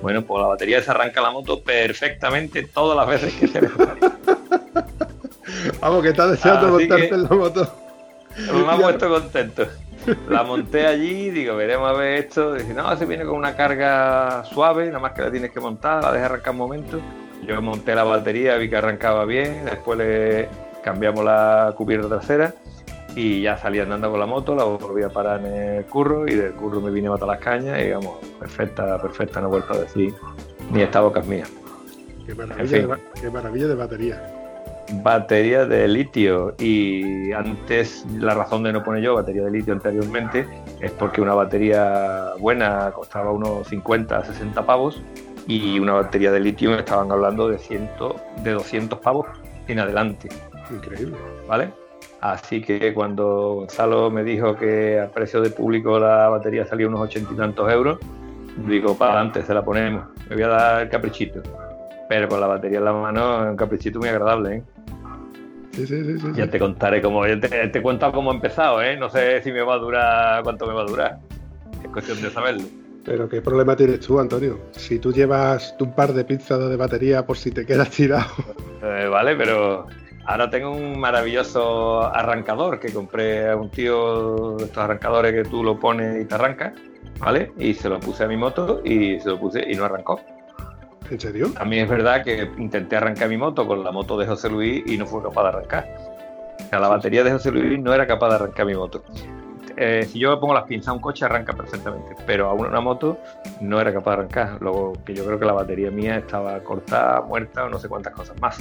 [0.01, 4.11] Bueno, pues la batería se arranca la moto perfectamente todas las veces que se necesario.
[5.79, 7.75] Vamos, que estás deseando montarte en la moto.
[8.37, 9.67] Me ha puesto contento.
[10.29, 12.53] La monté allí, digo, veremos a ver esto.
[12.53, 16.03] Dice, no, se viene con una carga suave, nada más que la tienes que montar,
[16.03, 16.99] la dejas arrancar un momento.
[17.47, 20.49] Yo monté la batería, vi que arrancaba bien, después le
[20.85, 22.53] cambiamos la cubierta trasera
[23.15, 26.35] y ya salí andando con la moto, la volví a parar en el curro y
[26.35, 29.73] del curro me vine a matar las cañas y digamos, perfecta, perfecta, no he vuelto
[29.73, 30.13] a decir
[30.71, 31.45] ni esta boca es mía.
[32.27, 34.31] Qué maravilla, qué maravilla de batería.
[35.01, 40.45] Batería de litio y antes la razón de no poner yo batería de litio anteriormente
[40.81, 45.01] es porque una batería buena costaba unos 50 60 pavos
[45.47, 47.89] y una batería de litio me estaban hablando de 100
[48.43, 49.25] de 200 pavos
[49.67, 50.29] en adelante
[50.71, 51.71] increíble vale
[52.21, 57.01] así que cuando Gonzalo me dijo que a precio de público la batería salía unos
[57.01, 57.99] 80 y tantos euros
[58.67, 61.41] digo para adelante se la ponemos me voy a dar el caprichito
[62.07, 64.63] pero con la batería en la mano es un caprichito muy agradable ¿eh?
[66.35, 67.23] Ya te contaré cómo.
[67.25, 68.95] Te, te cuento cómo he empezado, ¿eh?
[68.97, 71.19] No sé si me va a durar, cuánto me va a durar.
[71.83, 72.63] Es cuestión de saberlo.
[73.03, 74.59] Pero qué problema tienes tú, Antonio.
[74.71, 78.25] Si tú llevas un par de pizzas de batería por si te quedas tirado.
[78.81, 79.87] Eh, vale, pero
[80.25, 85.63] ahora tengo un maravilloso arrancador que compré a un tío de estos arrancadores que tú
[85.63, 86.73] lo pones y te arranca,
[87.19, 87.51] ¿vale?
[87.57, 90.19] Y se lo puse a mi moto y se lo puse y no arrancó.
[91.09, 91.51] ¿En serio?
[91.51, 94.97] También es verdad que intenté arrancar mi moto con la moto de José Luis y
[94.97, 95.85] no fue capaz de arrancar.
[96.59, 99.03] O sea, la batería de José Luis no era capaz de arrancar mi moto.
[99.77, 103.17] Eh, si yo pongo las pinzas a un coche, arranca perfectamente, pero a una moto
[103.59, 104.57] no era capaz de arrancar.
[104.61, 108.13] Luego que yo creo que la batería mía estaba cortada, muerta o no sé cuántas
[108.13, 108.57] cosas más.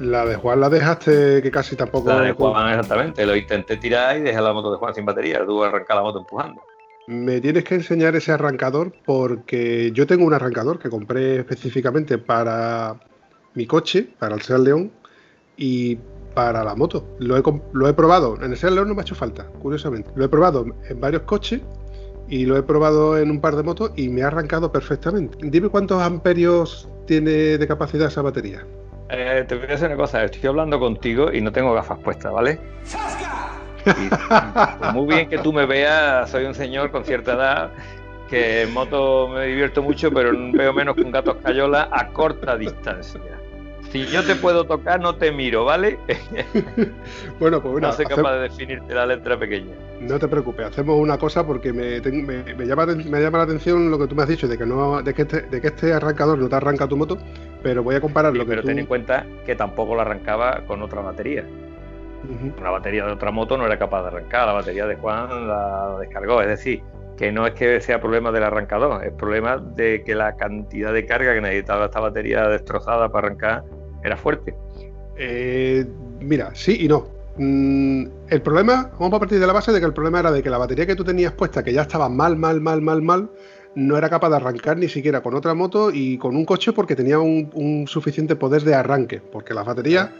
[0.00, 2.08] La de Juan la dejaste que casi tampoco.
[2.08, 3.26] La de Juan, exactamente.
[3.26, 5.44] Lo intenté tirar y dejé la moto de Juan sin batería.
[5.44, 6.62] Tuve que arrancar la moto empujando.
[7.06, 12.96] Me tienes que enseñar ese arrancador porque yo tengo un arrancador que compré específicamente para
[13.54, 14.90] mi coche, para el Seat León
[15.56, 15.98] y
[16.36, 17.16] para la moto.
[17.18, 20.10] Lo he, probado, en el Seat León no me ha hecho falta, curiosamente.
[20.14, 21.62] Lo he probado en varios coches
[22.28, 25.38] y lo he probado en un par de motos y me ha arrancado perfectamente.
[25.40, 28.66] Dime cuántos amperios tiene de capacidad esa batería.
[29.08, 32.30] Eh, te voy a decir una cosa, estoy hablando contigo y no tengo gafas puestas,
[32.30, 32.60] ¿vale?
[34.92, 37.70] muy bien que tú me veas, soy un señor con cierta edad
[38.28, 42.58] que en moto me divierto mucho, pero veo menos que un gato escayola a corta
[42.58, 43.22] distancia.
[43.96, 45.98] Si yo te puedo tocar, no te miro, ¿vale?
[47.40, 49.74] bueno, pues No soy capaz de definirte la letra pequeña.
[50.00, 53.98] No te preocupes, hacemos una cosa porque me, me, llama, me llama la atención lo
[53.98, 56.38] que tú me has dicho de que no de que, este, de que este arrancador
[56.38, 57.16] no te arranca tu moto,
[57.62, 60.82] pero voy a comparar lo que pero ten en cuenta que tampoco lo arrancaba con
[60.82, 61.46] otra batería.
[62.58, 65.96] Una batería de otra moto no era capaz de arrancar, la batería de Juan la
[66.00, 66.42] descargó.
[66.42, 66.82] Es decir,
[67.16, 71.06] que no es que sea problema del arrancador, es problema de que la cantidad de
[71.06, 73.64] carga que necesitaba esta batería destrozada para arrancar
[74.06, 74.54] era fuerte.
[75.16, 75.84] Eh,
[76.20, 77.08] mira, sí y no.
[77.38, 80.42] Mm, el problema, vamos a partir de la base de que el problema era de
[80.42, 83.30] que la batería que tú tenías puesta, que ya estaba mal, mal, mal, mal, mal,
[83.74, 86.96] no era capaz de arrancar ni siquiera con otra moto y con un coche porque
[86.96, 90.10] tenía un, suficiente poder de arranque, porque las baterías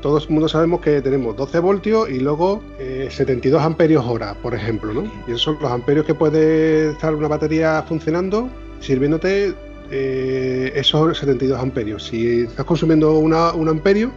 [0.00, 2.62] todos el mundo sabemos que tenemos 12 voltios y luego
[3.08, 5.04] 72 eh, amperios hora, por ejemplo, ¿no?
[5.26, 8.48] Y esos son los amperios que puede estar una batería funcionando
[8.80, 9.54] sirviéndote
[9.90, 12.04] eh, esos 72 amperios.
[12.04, 14.12] Si estás consumiendo un amperio,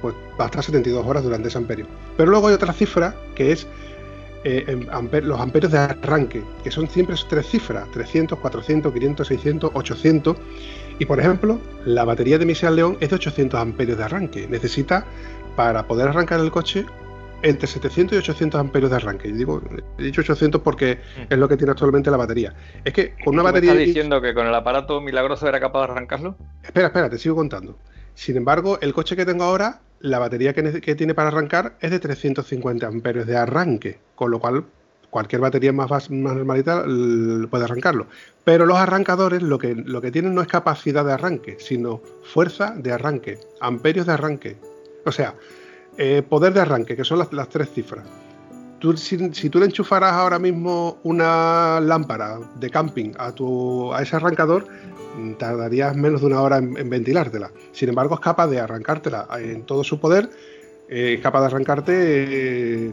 [0.00, 1.86] pues va a estar 72 horas durante ese amperio.
[2.16, 3.66] Pero luego hay otra cifra que es
[4.42, 4.86] eh,
[5.22, 10.36] los amperios de arranque, que son siempre tres cifras, 300, 400, 500, 600, 800.
[10.98, 14.46] Y por ejemplo, la batería de mi León es de 800 amperios de arranque.
[14.48, 15.04] Necesita,
[15.56, 16.86] para poder arrancar el coche,
[17.42, 19.32] entre 700 y 800 amperios de arranque.
[19.32, 19.62] digo,
[19.98, 22.54] he dicho 800 porque es lo que tiene actualmente la batería.
[22.84, 23.72] Es que con una batería.
[23.72, 26.36] ¿Estás diciendo que con el aparato milagroso era capaz de arrancarlo?
[26.62, 27.76] Espera, espera, te sigo contando.
[28.14, 31.98] Sin embargo, el coche que tengo ahora, la batería que, tiene para arrancar es de
[31.98, 34.64] 350 amperios de arranque, con lo cual
[35.08, 36.84] cualquier batería más, más normalita
[37.50, 38.06] puede arrancarlo.
[38.44, 42.74] Pero los arrancadores lo que, lo que tienen no es capacidad de arranque, sino fuerza
[42.76, 44.56] de arranque, amperios de arranque.
[45.04, 45.34] O sea,
[45.98, 48.04] eh, poder de arranque, que son las, tres cifras.
[48.96, 54.66] Si, tú le enchufaras ahora mismo una lámpara de camping a, tu, a ese arrancador,
[55.18, 57.50] mm, tardarías menos de una hora en, ventilártela.
[57.72, 60.30] Sin embargo, es capaz de arrancártela en todo su poder,
[60.88, 61.92] eh, es capaz de arrancarte
[62.86, 62.92] eh,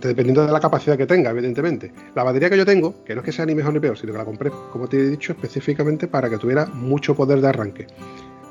[0.00, 1.92] dependiendo de la capacidad que tenga, evidentemente.
[2.14, 4.12] La batería que yo tengo, que no es que sea ni mejor ni peor, sino
[4.12, 7.86] que la compré, como te he dicho, específicamente para que tuviera mucho poder de arranque.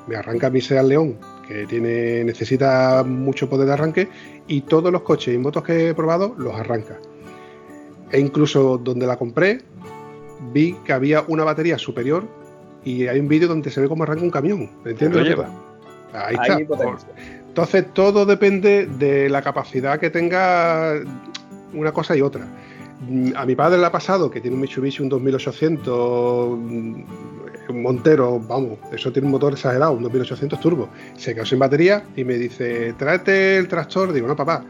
[0.07, 4.09] me arranca mi Seat León, que tiene, necesita mucho poder de arranque,
[4.47, 6.99] y todos los coches y motos que he probado los arranca.
[8.11, 9.61] E incluso donde la compré,
[10.51, 12.25] vi que había una batería superior
[12.83, 14.69] y hay un vídeo donde se ve cómo arranca un camión.
[14.85, 15.21] ¿Entiendes?
[15.21, 15.49] Lo lleva.
[16.13, 16.97] Ahí Ahí está.
[17.47, 20.99] Entonces todo depende de la capacidad que tenga
[21.73, 22.47] una cosa y otra.
[23.35, 27.05] A mi padre le ha pasado que tiene un Mitsubishi, un 2800, mm, un
[27.70, 30.89] Montero, vamos, eso tiene un motor exagerado, un 2800 turbo.
[31.16, 34.11] Se quedó sin batería y me dice, tráete el tractor.
[34.11, 34.66] Digo, no, papá,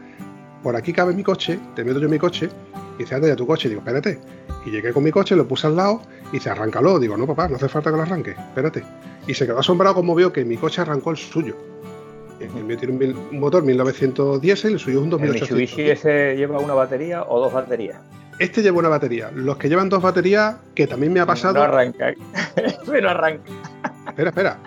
[0.62, 2.48] por aquí cabe mi coche, te meto yo en mi coche.
[2.96, 3.68] Y dice, anda ya tu coche.
[3.68, 4.20] Digo, espérate.
[4.64, 6.98] Y llegué con mi coche, lo puse al lado y dice, arráncalo.
[6.98, 8.84] Digo, no, papá, no hace falta que lo arranque, espérate.
[9.26, 11.56] Y se quedó asombrado como vio que mi coche arrancó el suyo.
[12.40, 15.58] El mío tiene un, mil- un motor 1900 diésel, el suyo es un ¿El 2800.
[15.58, 17.98] Mitsubishi ese lleva una batería o dos baterías?
[18.40, 19.30] Este lleva una batería.
[19.32, 21.54] Los que llevan dos baterías, que también me ha pasado.
[21.54, 22.12] No arranca.
[22.86, 23.42] Pero arranca.
[24.08, 24.58] Espera, espera.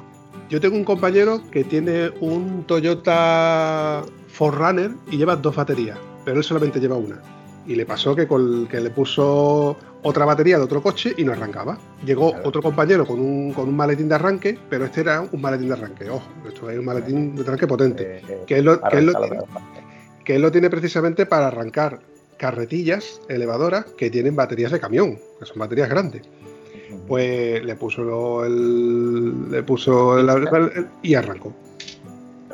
[0.49, 6.43] Yo tengo un compañero que tiene un Toyota Forerunner y lleva dos baterías, pero él
[6.43, 7.17] solamente lleva una.
[7.67, 11.33] Y le pasó que, con, que le puso otra batería de otro coche y no
[11.33, 11.77] arrancaba.
[12.05, 12.47] Llegó Claro.
[12.47, 15.73] otro compañero con un, con un maletín de arranque, pero este era un maletín de
[15.73, 16.09] arranque.
[16.09, 18.21] Ojo, esto es un maletín de arranque potente.
[18.27, 19.43] Eh, Que es lo- que es lo- la-
[20.23, 21.99] que él lo tiene precisamente para arrancar
[22.37, 26.21] carretillas elevadoras que tienen baterías de camión, que son baterías grandes.
[27.07, 31.53] Pues le puso el, le puso el, el- y arrancó.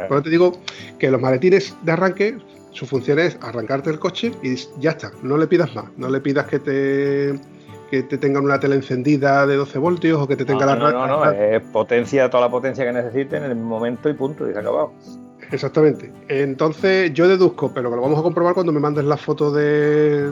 [0.03, 0.53] Eso te digo
[0.97, 2.37] que los maletines de arranque,
[2.73, 5.11] su función es arrancarte el coche y ya está.
[5.21, 5.85] No le pidas más.
[5.97, 7.39] No le pidas que te
[7.89, 10.91] que te tengan una tele encendida de 12 voltios o que te tenga no, la
[10.91, 14.49] no, no, no, es potencia, toda la potencia que necesiten en el momento y punto,
[14.49, 14.93] y se ha acabado.
[15.51, 16.11] Exactamente.
[16.27, 20.27] Entonces yo deduzco, pero que lo vamos a comprobar cuando me mandes la foto de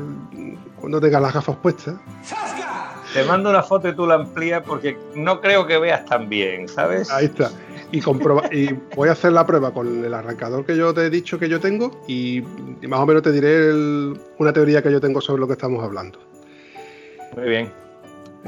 [0.80, 1.96] cuando tengas las gafas puestas.
[3.14, 6.68] Te mando una foto y tú la amplías porque no creo que veas tan bien,
[6.68, 7.12] ¿sabes?
[7.12, 7.52] Ahí está.
[7.92, 11.10] Y, comproba- y voy a hacer la prueba con el arrancador que yo te he
[11.10, 12.38] dicho que yo tengo y,
[12.82, 15.54] y más o menos te diré el- una teoría que yo tengo sobre lo que
[15.54, 16.20] estamos hablando.
[17.36, 17.70] Muy bien.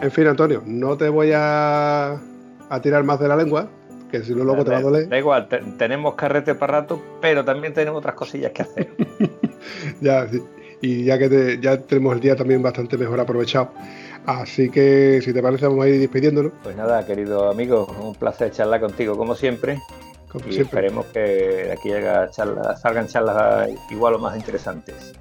[0.02, 2.14] En fin, Antonio, no te voy a,
[2.70, 3.68] a tirar más de la lengua,
[4.10, 5.10] que si no luego te va a doler.
[5.10, 8.90] Da igual, te- tenemos carrete para rato, pero también tenemos otras cosillas que hacer.
[10.02, 10.42] Ya, sí.
[10.82, 13.72] Y ya que te- ya tenemos el día también bastante mejor aprovechado.
[14.26, 18.52] Así que si te parece vamos a ir despidiéndonos, Pues nada, querido amigo, un placer
[18.52, 19.80] charlar contigo como siempre.
[20.32, 20.64] como Y siempre.
[20.64, 25.14] esperemos que de aquí haga charlas- salgan charlas igual o más interesantes.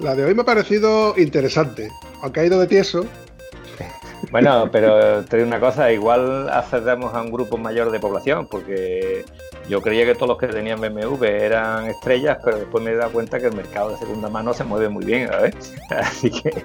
[0.00, 1.88] La de hoy me ha parecido interesante,
[2.22, 3.04] aunque ha ido de tieso.
[4.32, 9.24] Bueno, pero te digo una cosa, igual accedemos a un grupo mayor de población, porque
[9.68, 13.12] yo creía que todos los que tenían BMW eran estrellas, pero después me he dado
[13.12, 15.54] cuenta que el mercado de segunda mano se mueve muy bien, ¿sabes?
[15.90, 16.50] Así que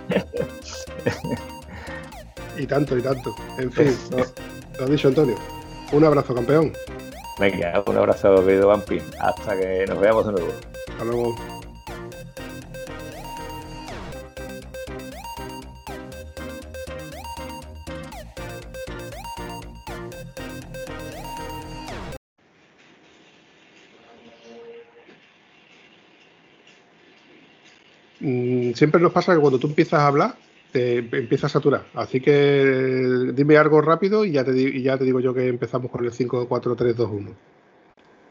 [2.58, 3.36] Y tanto, y tanto.
[3.58, 5.36] En fin, lo, ha dicho Antonio.
[5.92, 6.74] Un abrazo, campeón.
[7.40, 9.02] venga, un abrazo, querido Vampi.
[9.20, 10.54] Hasta que nos veamos de nuevo.
[10.90, 11.36] Hasta luego.
[28.20, 30.36] Mm, Siempre nos pasa que cuando tú empiezas a hablar,
[30.72, 31.86] te empiezas a saturar.
[31.94, 35.92] Así que dime algo rápido y ya te, y ya te digo yo que empezamos
[35.92, 37.32] con el 5, 4, 3, 2, 1.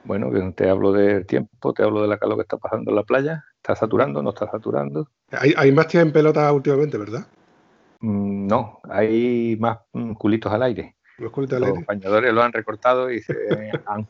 [0.05, 2.97] Bueno, que te hablo del tiempo, te hablo de la calor que está pasando en
[2.97, 3.45] la playa.
[3.57, 4.23] ¿Está saturando?
[4.23, 5.09] ¿No está saturando?
[5.31, 7.27] Hay, hay más tías en pelota últimamente, ¿verdad?
[8.01, 10.97] Mm, no, hay más mm, culitos al aire.
[11.19, 11.85] Los culitos al Los aire.
[11.87, 13.35] bañadores lo han recortado y se
[13.87, 14.09] han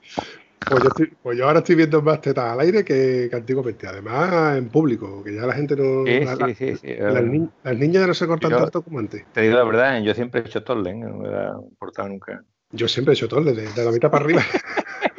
[0.69, 3.87] Pues yo, estoy- pues yo ahora estoy viendo más tetas al aire que, que antiguamente.
[3.87, 6.05] Además, en público, que ya la gente no.
[6.07, 6.95] Sí, la- sí, sí, sí.
[6.99, 9.25] las, ni- las niñas ya no se cortan Yo- tanto como antes.
[9.33, 12.45] Te digo la verdad, yo siempre he hecho torlen, no me ha importado nunca.
[12.73, 14.43] Yo siempre he hecho todo, desde de la mitad para arriba.